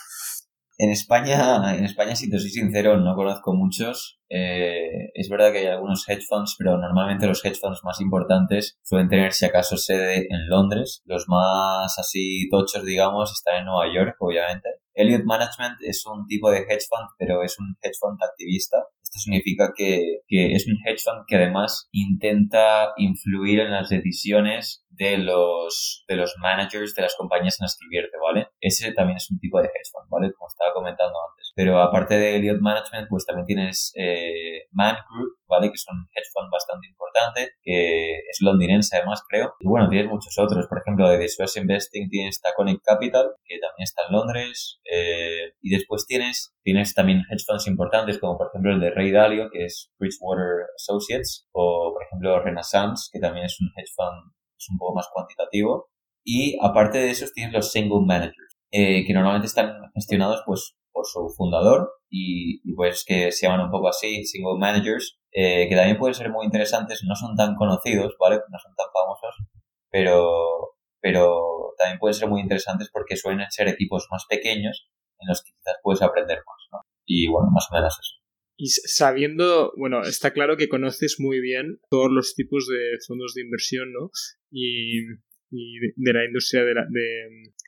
En 0.82 0.92
España, 0.92 1.76
en 1.76 1.84
España, 1.84 2.16
si 2.16 2.30
te 2.30 2.40
soy 2.40 2.52
sincero, 2.52 2.96
no 2.96 3.14
conozco 3.14 3.54
muchos. 3.54 4.22
Eh, 4.30 5.12
es 5.14 5.28
verdad 5.28 5.52
que 5.52 5.58
hay 5.58 5.68
algunos 5.68 6.08
hedge 6.08 6.26
funds, 6.26 6.56
pero 6.58 6.78
normalmente 6.78 7.28
los 7.28 7.44
hedge 7.44 7.60
funds 7.60 7.82
más 7.84 8.00
importantes 8.00 8.80
suelen 8.82 9.10
tener, 9.10 9.34
si 9.34 9.46
acaso, 9.46 9.76
sede 9.76 10.28
en 10.30 10.48
Londres. 10.48 11.02
Los 11.04 11.28
más 11.28 12.00
así 12.00 12.48
tochos, 12.50 12.86
digamos, 12.86 13.30
están 13.30 13.58
en 13.58 13.66
Nueva 13.66 13.94
York, 13.94 14.16
obviamente. 14.20 14.70
Elliott 14.94 15.26
Management 15.26 15.80
es 15.82 16.06
un 16.06 16.26
tipo 16.28 16.50
de 16.50 16.60
hedge 16.60 16.88
fund, 16.90 17.10
pero 17.18 17.44
es 17.44 17.60
un 17.60 17.76
hedge 17.82 17.98
fund 18.00 18.18
activista. 18.24 18.78
Esto 19.04 19.20
significa 19.20 19.74
que, 19.76 20.22
que 20.30 20.54
es 20.54 20.66
un 20.66 20.78
hedge 20.86 21.04
fund 21.04 21.26
que 21.28 21.36
además 21.36 21.90
intenta 21.92 22.94
influir 22.96 23.60
en 23.60 23.72
las 23.72 23.90
decisiones 23.90 24.86
de 24.90 25.18
los, 25.18 26.04
de 26.08 26.16
los 26.16 26.36
managers 26.40 26.94
de 26.96 27.04
las 27.04 27.16
compañías 27.16 27.60
en 27.60 27.66
las 27.66 27.78
que 27.78 27.86
invierte, 27.86 28.18
¿vale? 28.22 28.48
Ese 28.60 28.92
también 28.94 29.18
es 29.18 29.30
un 29.32 29.40
tipo 29.40 29.60
de 29.62 29.68
hedge 29.68 29.90
fund, 29.92 30.10
¿vale? 30.10 30.32
Como 30.34 30.48
estaba 30.48 30.74
comentando 30.74 31.16
antes. 31.30 31.52
Pero 31.56 31.82
aparte 31.82 32.16
de 32.16 32.36
Elliott 32.36 32.60
Management, 32.60 33.08
pues 33.10 33.26
también 33.26 33.46
tienes 33.46 33.94
eh, 33.96 34.68
Man 34.72 34.98
Group, 35.10 35.38
¿vale? 35.48 35.68
Que 35.68 35.76
es 35.76 35.86
un 35.90 36.08
hedge 36.14 36.30
fund 36.34 36.50
bastante 36.52 36.88
importante, 36.88 37.54
que 37.62 38.18
es 38.30 38.38
londinense 38.42 38.98
además, 38.98 39.24
creo. 39.28 39.54
Y 39.60 39.68
bueno, 39.68 39.90
tienes 39.90 40.10
muchos 40.10 40.38
otros. 40.38 40.68
Por 40.68 40.80
ejemplo, 40.80 41.08
de 41.08 41.18
Distress 41.18 41.58
Investing 41.58 42.10
tienes 42.10 42.42
Taconic 42.42 42.82
Capital, 42.84 43.32
que 43.46 43.60
también 43.60 43.84
está 43.84 44.04
en 44.08 44.14
Londres. 44.14 44.80
Eh, 44.92 45.54
y 45.62 45.70
después 45.70 46.06
tienes, 46.08 46.56
tienes 46.64 46.94
también 46.94 47.24
hedge 47.30 47.44
funds 47.46 47.68
importantes, 47.68 48.20
como 48.20 48.38
por 48.38 48.48
ejemplo 48.48 48.72
el 48.74 48.80
de 48.80 48.92
Ray 48.92 49.12
Dalio, 49.12 49.50
que 49.52 49.66
es 49.66 49.92
Bridgewater 50.00 50.68
Associates, 50.76 51.48
o 51.52 51.94
por 51.94 52.04
ejemplo 52.04 52.42
Renaissance, 52.42 53.10
que 53.12 53.20
también 53.20 53.46
es 53.46 53.60
un 53.62 53.70
hedge 53.76 53.92
fund 53.96 54.34
es 54.60 54.70
un 54.70 54.78
poco 54.78 54.96
más 54.96 55.08
cuantitativo. 55.12 55.90
Y 56.24 56.58
aparte 56.62 57.00
de 57.00 57.10
esos 57.10 57.34
tienes 57.34 57.54
los 57.54 57.72
single 57.72 58.06
managers, 58.06 58.58
eh, 58.72 59.06
que 59.06 59.14
normalmente 59.14 59.48
están 59.48 59.74
gestionados 59.96 60.44
pues 60.46 60.76
por 60.92 61.06
su 61.06 61.30
fundador 61.36 61.92
y, 62.10 62.62
y, 62.64 62.76
pues 62.76 63.06
que 63.08 63.32
se 63.32 63.48
llaman 63.48 63.66
un 63.66 63.72
poco 63.72 63.88
así, 63.88 64.26
single 64.26 64.60
managers, 64.60 65.20
eh, 65.32 65.68
que 65.70 65.76
también 65.76 65.98
pueden 65.98 66.14
ser 66.14 66.30
muy 66.30 66.46
interesantes, 66.46 67.02
no 67.08 67.16
son 67.16 67.36
tan 67.36 67.56
conocidos, 67.56 68.16
¿vale? 68.20 68.38
No 68.50 68.60
son 68.60 68.74
tan 68.76 68.88
famosos, 68.94 69.48
pero, 69.90 70.76
pero 71.00 71.74
también 71.78 72.00
pueden 72.00 72.16
ser 72.16 72.30
muy 72.30 72.42
interesantes 72.42 72.90
porque 72.92 73.16
suelen 73.16 73.50
ser 73.50 73.68
equipos 73.68 74.08
más 74.12 74.26
pequeños 74.28 74.90
en 75.20 75.28
los 75.30 75.44
que 75.44 75.52
quizás 75.52 75.76
puedes 75.84 76.02
aprender 76.02 76.40
más, 76.46 76.68
¿no? 76.72 76.80
Y 77.06 77.28
bueno, 77.28 77.50
más 77.52 77.68
o 77.72 77.76
menos 77.76 77.98
eso. 78.00 78.20
Y 78.62 78.68
sabiendo, 78.68 79.72
bueno, 79.78 80.02
está 80.02 80.34
claro 80.34 80.58
que 80.58 80.68
conoces 80.68 81.16
muy 81.18 81.40
bien 81.40 81.80
todos 81.90 82.12
los 82.12 82.36
tipos 82.36 82.68
de 82.68 82.98
fondos 83.08 83.34
de 83.34 83.44
inversión, 83.44 83.94
¿no? 83.94 84.12
Y, 84.52 85.06
de 85.50 86.14
la 86.14 86.26
industria 86.26 86.64
de, 86.64 86.76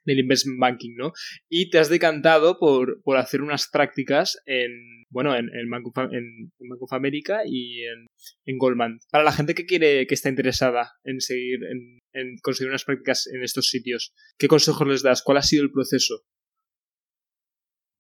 del 0.06 0.20
investment 0.20 0.60
banking, 0.60 0.96
¿no? 0.98 1.14
Y 1.50 1.70
te 1.70 1.80
has 1.80 1.90
decantado 1.90 2.60
por, 2.60 3.02
por 3.04 3.16
hacer 3.16 3.42
unas 3.42 3.70
prácticas 3.72 4.38
en, 4.46 5.06
bueno, 5.10 5.34
en, 5.34 5.50
en, 5.56 5.70
Bank, 5.70 5.88
of, 5.88 5.98
en, 6.12 6.52
Bank 6.60 6.82
of 6.82 6.92
America 6.92 7.44
y 7.46 7.84
en, 7.84 8.08
en, 8.46 8.58
Goldman. 8.58 9.00
Para 9.12 9.24
la 9.24 9.32
gente 9.32 9.56
que 9.56 9.66
quiere, 9.66 10.06
que 10.08 10.14
está 10.14 10.28
interesada 10.28 10.92
en 11.06 11.22
seguir, 11.22 11.64
en, 11.64 12.00
en 12.14 12.36
conseguir 12.44 12.70
unas 12.70 12.84
prácticas 12.84 13.28
en 13.34 13.42
estos 13.44 13.70
sitios, 13.70 14.14
¿qué 14.38 14.50
consejos 14.50 14.86
les 14.86 15.04
das? 15.04 15.24
¿Cuál 15.24 15.38
ha 15.38 15.42
sido 15.42 15.64
el 15.64 15.72
proceso? 15.72 16.26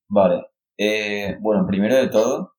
Vale. 0.10 0.44
Eh, 0.78 1.38
bueno, 1.40 1.66
primero 1.66 1.96
de 1.96 2.10
todo, 2.10 2.56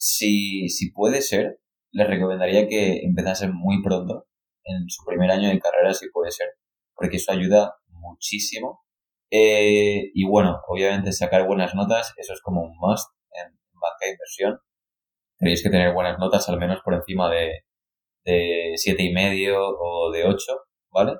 si, 0.00 0.68
si 0.70 0.90
puede 0.92 1.20
ser, 1.20 1.60
les 1.92 2.08
recomendaría 2.08 2.66
que 2.66 3.00
empezasen 3.04 3.52
muy 3.54 3.82
pronto, 3.82 4.26
en 4.64 4.88
su 4.88 5.04
primer 5.04 5.30
año 5.30 5.48
de 5.50 5.60
carrera, 5.60 5.92
si 5.94 6.08
puede 6.10 6.30
ser, 6.30 6.48
porque 6.94 7.16
eso 7.16 7.32
ayuda 7.32 7.74
muchísimo. 7.88 8.82
Eh, 9.30 10.10
y 10.14 10.26
bueno, 10.26 10.60
obviamente 10.68 11.12
sacar 11.12 11.46
buenas 11.46 11.74
notas, 11.74 12.14
eso 12.16 12.32
es 12.32 12.40
como 12.40 12.62
un 12.62 12.76
must 12.78 13.08
en 13.32 13.52
banca 13.72 14.06
de 14.06 14.12
inversión. 14.12 14.58
Tenéis 15.38 15.62
que 15.62 15.70
tener 15.70 15.92
buenas 15.94 16.18
notas, 16.18 16.48
al 16.48 16.58
menos 16.58 16.80
por 16.82 16.94
encima 16.94 17.30
de, 17.30 17.64
de 18.24 18.72
siete 18.76 19.02
y 19.04 19.12
medio 19.12 19.58
o 19.60 20.10
de 20.12 20.24
8, 20.24 20.36
¿vale? 20.90 21.14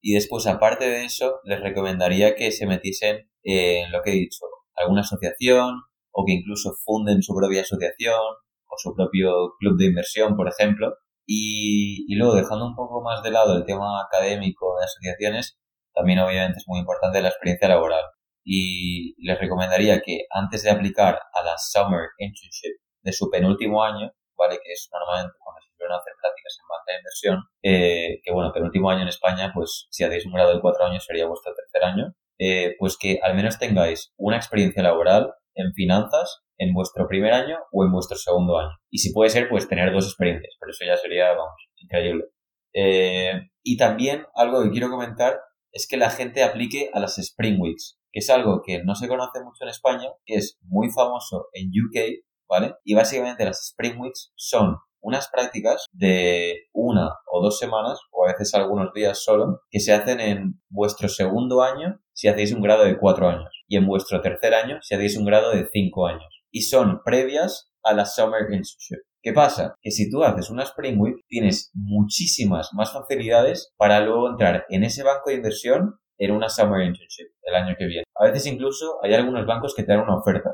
Y 0.00 0.14
después, 0.14 0.46
aparte 0.46 0.86
de 0.86 1.04
eso, 1.04 1.40
les 1.44 1.60
recomendaría 1.60 2.34
que 2.34 2.52
se 2.52 2.66
metiesen 2.66 3.30
en 3.42 3.92
lo 3.92 4.02
que 4.02 4.10
he 4.10 4.14
dicho, 4.14 4.44
alguna 4.76 5.02
asociación 5.02 5.82
o 6.14 6.24
que 6.24 6.32
incluso 6.32 6.72
funden 6.84 7.22
su 7.22 7.34
propia 7.34 7.62
asociación 7.62 8.20
o 8.66 8.74
su 8.78 8.94
propio 8.94 9.54
club 9.58 9.76
de 9.76 9.86
inversión, 9.86 10.36
por 10.36 10.48
ejemplo. 10.48 10.94
Y, 11.26 12.04
y 12.08 12.16
luego, 12.16 12.34
dejando 12.34 12.66
un 12.66 12.76
poco 12.76 13.02
más 13.02 13.22
de 13.22 13.30
lado 13.30 13.56
el 13.56 13.64
tema 13.64 14.00
académico 14.02 14.76
de 14.78 14.84
asociaciones, 14.84 15.58
también 15.94 16.20
obviamente 16.20 16.58
es 16.58 16.64
muy 16.68 16.80
importante 16.80 17.20
la 17.20 17.28
experiencia 17.28 17.68
laboral. 17.68 18.04
Y 18.44 19.14
les 19.26 19.38
recomendaría 19.38 20.00
que 20.02 20.26
antes 20.30 20.62
de 20.62 20.70
aplicar 20.70 21.18
a 21.32 21.42
la 21.44 21.56
Summer 21.58 22.10
Internship 22.18 22.76
de 23.02 23.12
su 23.12 23.30
penúltimo 23.30 23.82
año, 23.82 24.12
¿vale? 24.36 24.58
Que 24.62 24.72
es 24.72 24.88
normalmente 24.92 25.34
cuando 25.38 25.60
se 25.62 25.74
suelen 25.76 25.96
hacer 25.96 26.12
prácticas 26.20 26.58
en 26.60 26.68
banca 26.68 26.92
de 26.92 26.98
inversión, 26.98 27.36
eh, 27.62 28.20
que 28.22 28.32
bueno, 28.32 28.52
penúltimo 28.52 28.90
año 28.90 29.02
en 29.02 29.08
España, 29.08 29.50
pues 29.54 29.86
si 29.90 30.04
hacéis 30.04 30.26
un 30.26 30.32
grado 30.32 30.54
de 30.54 30.60
cuatro 30.60 30.84
años 30.84 31.04
sería 31.04 31.26
vuestro 31.26 31.54
tercer 31.54 31.84
año, 31.84 32.14
eh, 32.38 32.76
pues 32.78 32.98
que 32.98 33.20
al 33.22 33.34
menos 33.34 33.58
tengáis 33.58 34.12
una 34.16 34.36
experiencia 34.36 34.82
laboral 34.82 35.34
en 35.54 35.72
finanzas 35.72 36.44
en 36.58 36.72
vuestro 36.72 37.06
primer 37.08 37.32
año 37.32 37.58
o 37.72 37.84
en 37.84 37.92
vuestro 37.92 38.16
segundo 38.16 38.58
año. 38.58 38.76
Y 38.90 38.98
si 38.98 39.12
puede 39.12 39.30
ser, 39.30 39.48
pues 39.48 39.68
tener 39.68 39.92
dos 39.92 40.06
experiencias, 40.06 40.54
pero 40.60 40.70
eso 40.70 40.84
ya 40.84 40.96
sería, 40.96 41.32
vamos, 41.32 41.54
increíble. 41.76 42.24
Eh, 42.72 43.32
y 43.62 43.76
también 43.76 44.26
algo 44.34 44.62
que 44.62 44.70
quiero 44.70 44.90
comentar 44.90 45.40
es 45.72 45.86
que 45.88 45.96
la 45.96 46.10
gente 46.10 46.42
aplique 46.42 46.90
a 46.92 47.00
las 47.00 47.18
Spring 47.18 47.60
Weeks, 47.60 47.98
que 48.12 48.20
es 48.20 48.30
algo 48.30 48.62
que 48.64 48.82
no 48.84 48.94
se 48.94 49.08
conoce 49.08 49.42
mucho 49.42 49.64
en 49.64 49.70
España, 49.70 50.08
que 50.24 50.36
es 50.36 50.58
muy 50.62 50.90
famoso 50.90 51.48
en 51.52 51.68
UK, 51.68 52.24
¿vale? 52.48 52.74
Y 52.84 52.94
básicamente 52.94 53.44
las 53.44 53.60
Spring 53.70 53.98
Weeks 54.00 54.32
son 54.36 54.76
unas 55.00 55.28
prácticas 55.28 55.84
de 55.92 56.68
una 56.72 57.10
o 57.30 57.42
dos 57.42 57.58
semanas, 57.58 57.98
o 58.10 58.24
a 58.24 58.32
veces 58.32 58.54
algunos 58.54 58.92
días 58.94 59.22
solo, 59.22 59.60
que 59.70 59.80
se 59.80 59.92
hacen 59.92 60.20
en 60.20 60.62
vuestro 60.68 61.08
segundo 61.08 61.62
año 61.62 62.00
si 62.14 62.28
hacéis 62.28 62.52
un 62.52 62.62
grado 62.62 62.84
de 62.84 62.96
cuatro 62.96 63.28
años, 63.28 63.64
y 63.68 63.76
en 63.76 63.86
vuestro 63.86 64.20
tercer 64.20 64.54
año 64.54 64.78
si 64.80 64.94
hacéis 64.94 65.16
un 65.18 65.26
grado 65.26 65.50
de 65.50 65.68
cinco 65.70 66.06
años. 66.06 66.44
Y 66.50 66.62
son 66.62 67.02
previas 67.04 67.72
a 67.82 67.92
la 67.92 68.06
Summer 68.06 68.42
Internship. 68.42 69.00
¿Qué 69.22 69.32
pasa? 69.32 69.74
Que 69.80 69.90
si 69.90 70.10
tú 70.10 70.22
haces 70.22 70.50
una 70.50 70.64
Spring 70.64 71.00
Week, 71.00 71.16
tienes 71.28 71.70
muchísimas 71.74 72.70
más 72.74 72.92
facilidades 72.92 73.72
para 73.76 74.00
luego 74.00 74.28
entrar 74.28 74.66
en 74.68 74.84
ese 74.84 75.02
banco 75.02 75.30
de 75.30 75.36
inversión 75.36 75.98
en 76.18 76.30
una 76.30 76.48
Summer 76.48 76.82
Internship 76.82 77.28
el 77.42 77.54
año 77.54 77.74
que 77.78 77.86
viene. 77.86 78.04
A 78.14 78.24
veces 78.24 78.46
incluso 78.46 78.98
hay 79.02 79.14
algunos 79.14 79.46
bancos 79.46 79.74
que 79.74 79.82
te 79.82 79.92
dan 79.92 80.02
una 80.02 80.16
oferta 80.16 80.52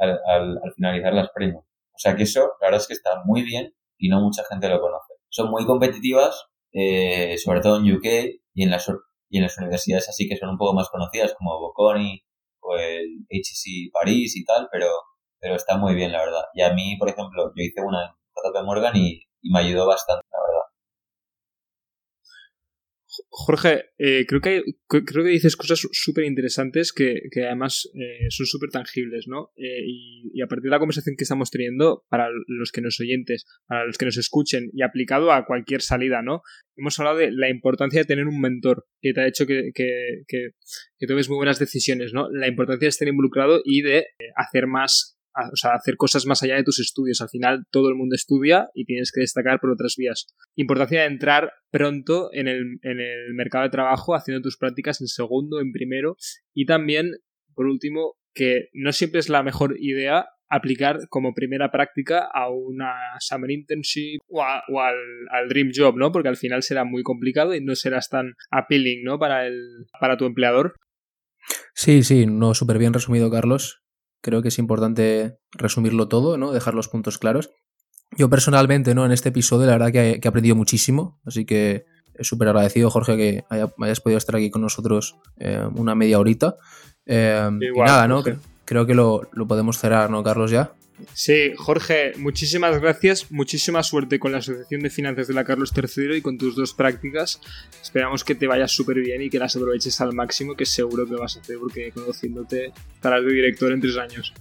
al, 0.00 0.60
finalizar 0.74 1.12
la 1.12 1.22
Spring 1.22 1.54
Week. 1.54 1.66
O 1.92 1.98
sea 1.98 2.16
que 2.16 2.24
eso, 2.24 2.40
la 2.60 2.68
verdad 2.68 2.80
es 2.80 2.86
que 2.86 2.94
está 2.94 3.22
muy 3.24 3.42
bien 3.42 3.74
y 3.98 4.08
no 4.08 4.20
mucha 4.20 4.42
gente 4.48 4.68
lo 4.68 4.80
conoce. 4.80 5.14
Son 5.28 5.50
muy 5.50 5.64
competitivas, 5.66 6.46
eh, 6.72 7.36
sobre 7.38 7.60
todo 7.60 7.78
en 7.78 7.94
UK 7.94 8.06
y 8.54 8.62
en, 8.64 8.70
las, 8.70 8.90
y 9.28 9.38
en 9.38 9.44
las 9.44 9.58
universidades 9.58 10.08
así 10.08 10.28
que 10.28 10.36
son 10.36 10.50
un 10.50 10.58
poco 10.58 10.74
más 10.74 10.88
conocidas 10.90 11.34
como 11.36 11.58
Bocconi 11.60 12.22
o 12.60 12.76
el 12.76 13.26
HEC 13.28 13.92
París 13.92 14.36
y 14.36 14.44
tal, 14.44 14.68
pero 14.70 14.88
pero 15.40 15.54
está 15.54 15.76
muy 15.76 15.94
bien, 15.94 16.12
la 16.12 16.20
verdad. 16.20 16.42
Y 16.54 16.62
a 16.62 16.72
mí, 16.72 16.96
por 16.98 17.08
ejemplo, 17.08 17.52
yo 17.54 17.62
hice 17.62 17.80
una 17.80 18.04
en 18.06 18.10
JP 18.34 18.64
Morgan 18.64 18.96
y, 18.96 19.22
me 19.48 19.60
ayudó 19.60 19.86
bastante, 19.86 20.26
la 20.32 20.38
verdad. 20.40 20.45
Jorge, 23.38 23.90
eh, 23.98 24.24
creo, 24.26 24.40
que 24.40 24.62
creo 24.88 25.22
que 25.22 25.28
dices 25.28 25.56
cosas 25.56 25.86
súper 25.92 26.24
interesantes 26.24 26.90
que, 26.90 27.20
además 27.44 27.86
eh, 27.92 28.28
son 28.30 28.46
súper 28.46 28.70
tangibles, 28.70 29.28
¿no? 29.28 29.50
Eh, 29.56 29.82
y, 29.84 30.40
a 30.40 30.46
partir 30.46 30.64
de 30.64 30.70
la 30.70 30.78
conversación 30.78 31.16
que 31.18 31.24
estamos 31.24 31.50
teniendo, 31.50 32.06
para 32.08 32.28
los 32.46 32.72
que 32.72 32.80
nos 32.80 32.98
oyentes, 32.98 33.44
para 33.66 33.84
los 33.84 33.98
que 33.98 34.06
nos 34.06 34.16
escuchen 34.16 34.70
y 34.72 34.82
aplicado 34.82 35.32
a 35.32 35.44
cualquier 35.44 35.82
salida, 35.82 36.22
¿no? 36.22 36.40
Hemos 36.76 36.98
hablado 36.98 37.18
de 37.18 37.30
la 37.30 37.50
importancia 37.50 38.00
de 38.00 38.06
tener 38.06 38.26
un 38.26 38.40
mentor 38.40 38.86
que 39.02 39.12
te 39.12 39.20
ha 39.20 39.28
hecho 39.28 39.46
que, 39.46 39.70
que, 39.74 40.22
que 40.26 41.06
tomes 41.06 41.28
muy 41.28 41.36
buenas 41.36 41.58
decisiones, 41.58 42.14
¿no? 42.14 42.30
La 42.30 42.48
importancia 42.48 42.86
de 42.86 42.90
estar 42.90 43.06
involucrado 43.06 43.60
y 43.66 43.82
de 43.82 44.06
hacer 44.34 44.66
más 44.66 45.15
o 45.52 45.56
sea, 45.56 45.72
hacer 45.74 45.96
cosas 45.96 46.26
más 46.26 46.42
allá 46.42 46.56
de 46.56 46.64
tus 46.64 46.80
estudios. 46.80 47.20
Al 47.20 47.28
final 47.28 47.64
todo 47.70 47.88
el 47.88 47.94
mundo 47.94 48.14
estudia 48.14 48.68
y 48.74 48.84
tienes 48.84 49.12
que 49.12 49.20
destacar 49.20 49.60
por 49.60 49.70
otras 49.70 49.94
vías. 49.96 50.26
Importancia 50.54 51.00
de 51.00 51.06
entrar 51.06 51.52
pronto 51.70 52.30
en 52.32 52.48
el, 52.48 52.78
en 52.82 53.00
el 53.00 53.34
mercado 53.34 53.64
de 53.64 53.70
trabajo 53.70 54.14
haciendo 54.14 54.42
tus 54.42 54.56
prácticas 54.56 55.00
en 55.00 55.08
segundo, 55.08 55.60
en 55.60 55.72
primero 55.72 56.16
y 56.54 56.66
también, 56.66 57.12
por 57.54 57.66
último, 57.66 58.14
que 58.34 58.68
no 58.72 58.92
siempre 58.92 59.20
es 59.20 59.28
la 59.28 59.42
mejor 59.42 59.76
idea 59.78 60.26
aplicar 60.48 61.08
como 61.08 61.34
primera 61.34 61.70
práctica 61.70 62.28
a 62.32 62.50
una 62.50 62.94
summer 63.18 63.50
internship 63.50 64.18
o, 64.28 64.42
al, 64.42 64.94
al, 65.30 65.48
dream 65.48 65.70
job, 65.74 65.96
¿no? 65.96 66.12
Porque 66.12 66.28
al 66.28 66.36
final 66.36 66.62
será 66.62 66.84
muy 66.84 67.02
complicado 67.02 67.54
y 67.54 67.64
no 67.64 67.74
serás 67.74 68.08
tan 68.08 68.34
appealing, 68.50 69.02
¿no? 69.02 69.18
Para, 69.18 69.46
el, 69.46 69.86
para 70.00 70.16
tu 70.16 70.24
empleador. 70.24 70.76
Sí, 71.74 72.02
sí, 72.02 72.26
no 72.26 72.54
súper 72.54 72.78
bien 72.78 72.92
resumido, 72.92 73.30
Carlos. 73.30 73.82
Creo 74.26 74.42
que 74.42 74.48
es 74.48 74.58
importante 74.58 75.38
resumirlo 75.52 76.08
todo, 76.08 76.36
¿no? 76.36 76.50
Dejar 76.50 76.74
los 76.74 76.88
puntos 76.88 77.16
claros. 77.16 77.50
Yo 78.18 78.28
personalmente, 78.28 78.92
¿no? 78.92 79.06
En 79.06 79.12
este 79.12 79.28
episodio, 79.28 79.66
la 79.66 79.74
verdad 79.74 79.92
que 79.92 80.20
he, 80.20 80.28
aprendido 80.28 80.56
muchísimo, 80.56 81.20
así 81.24 81.44
que 81.44 81.86
súper 82.22 82.48
agradecido, 82.48 82.90
Jorge, 82.90 83.16
que 83.16 83.44
hayas 83.78 84.00
podido 84.00 84.18
estar 84.18 84.34
aquí 84.34 84.50
con 84.50 84.62
nosotros 84.62 85.16
eh, 85.36 85.64
una 85.76 85.94
media 85.94 86.18
horita. 86.18 86.56
Eh, 87.06 87.48
y 87.60 87.78
nada, 87.78 88.08
¿no? 88.08 88.24
Creo 88.64 88.84
que 88.84 88.94
lo, 88.94 89.28
lo 89.30 89.46
podemos 89.46 89.78
cerrar, 89.78 90.10
¿no, 90.10 90.24
Carlos, 90.24 90.50
ya? 90.50 90.72
Sí, 91.12 91.52
Jorge, 91.56 92.12
muchísimas 92.16 92.80
gracias, 92.80 93.30
muchísima 93.30 93.82
suerte 93.82 94.18
con 94.18 94.32
la 94.32 94.38
Asociación 94.38 94.80
de 94.82 94.90
Finanzas 94.90 95.28
de 95.28 95.34
la 95.34 95.44
Carlos 95.44 95.72
III 95.76 96.16
y 96.16 96.22
con 96.22 96.38
tus 96.38 96.56
dos 96.56 96.72
prácticas. 96.72 97.40
Esperamos 97.82 98.24
que 98.24 98.34
te 98.34 98.46
vayas 98.46 98.72
súper 98.72 99.00
bien 99.00 99.22
y 99.22 99.30
que 99.30 99.38
las 99.38 99.56
aproveches 99.56 100.00
al 100.00 100.14
máximo, 100.14 100.54
que 100.54 100.64
seguro 100.64 101.06
que 101.06 101.14
vas 101.14 101.36
a 101.36 101.40
hacer 101.40 101.58
porque 101.58 101.90
conociéndote 101.92 102.72
estarás 102.94 103.24
de 103.24 103.32
director 103.32 103.72
en 103.72 103.80
tres 103.80 103.96
años. 103.96 104.32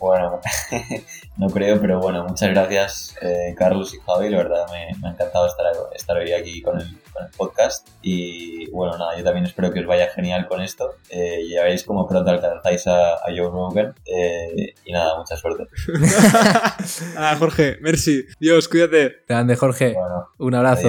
Bueno, 0.00 0.40
no 1.36 1.48
creo, 1.48 1.78
pero 1.78 2.00
bueno, 2.00 2.24
muchas 2.26 2.48
gracias 2.48 3.14
eh, 3.20 3.54
Carlos 3.56 3.92
y 3.94 3.98
Javi, 3.98 4.30
la 4.30 4.38
verdad 4.38 4.66
me, 4.70 5.06
ha 5.06 5.12
encantado 5.12 5.46
estar, 5.46 5.66
estar 5.94 6.16
hoy 6.16 6.32
aquí 6.32 6.62
con 6.62 6.80
el, 6.80 6.86
con 7.12 7.24
el, 7.24 7.30
podcast 7.36 7.86
y 8.00 8.70
bueno, 8.70 8.96
nada, 8.96 9.18
yo 9.18 9.22
también 9.22 9.44
espero 9.44 9.70
que 9.70 9.80
os 9.80 9.86
vaya 9.86 10.08
genial 10.08 10.48
con 10.48 10.62
esto, 10.62 10.94
eh, 11.10 11.46
ya 11.50 11.64
veréis 11.64 11.84
cómo 11.84 12.08
pronto 12.08 12.30
alcanzáis 12.30 12.86
a, 12.86 13.14
a 13.14 13.26
Joe 13.26 13.50
Rogan 13.50 13.94
eh, 14.06 14.74
y 14.86 14.92
nada, 14.92 15.18
mucha 15.18 15.36
suerte. 15.36 15.64
ah, 17.18 17.36
Jorge, 17.38 17.76
merci, 17.82 18.24
Dios, 18.38 18.68
cuídate. 18.68 19.16
Grande 19.28 19.54
Jorge, 19.54 19.94
un 20.38 20.54
abrazo. 20.54 20.88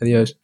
Adiós. 0.00 0.41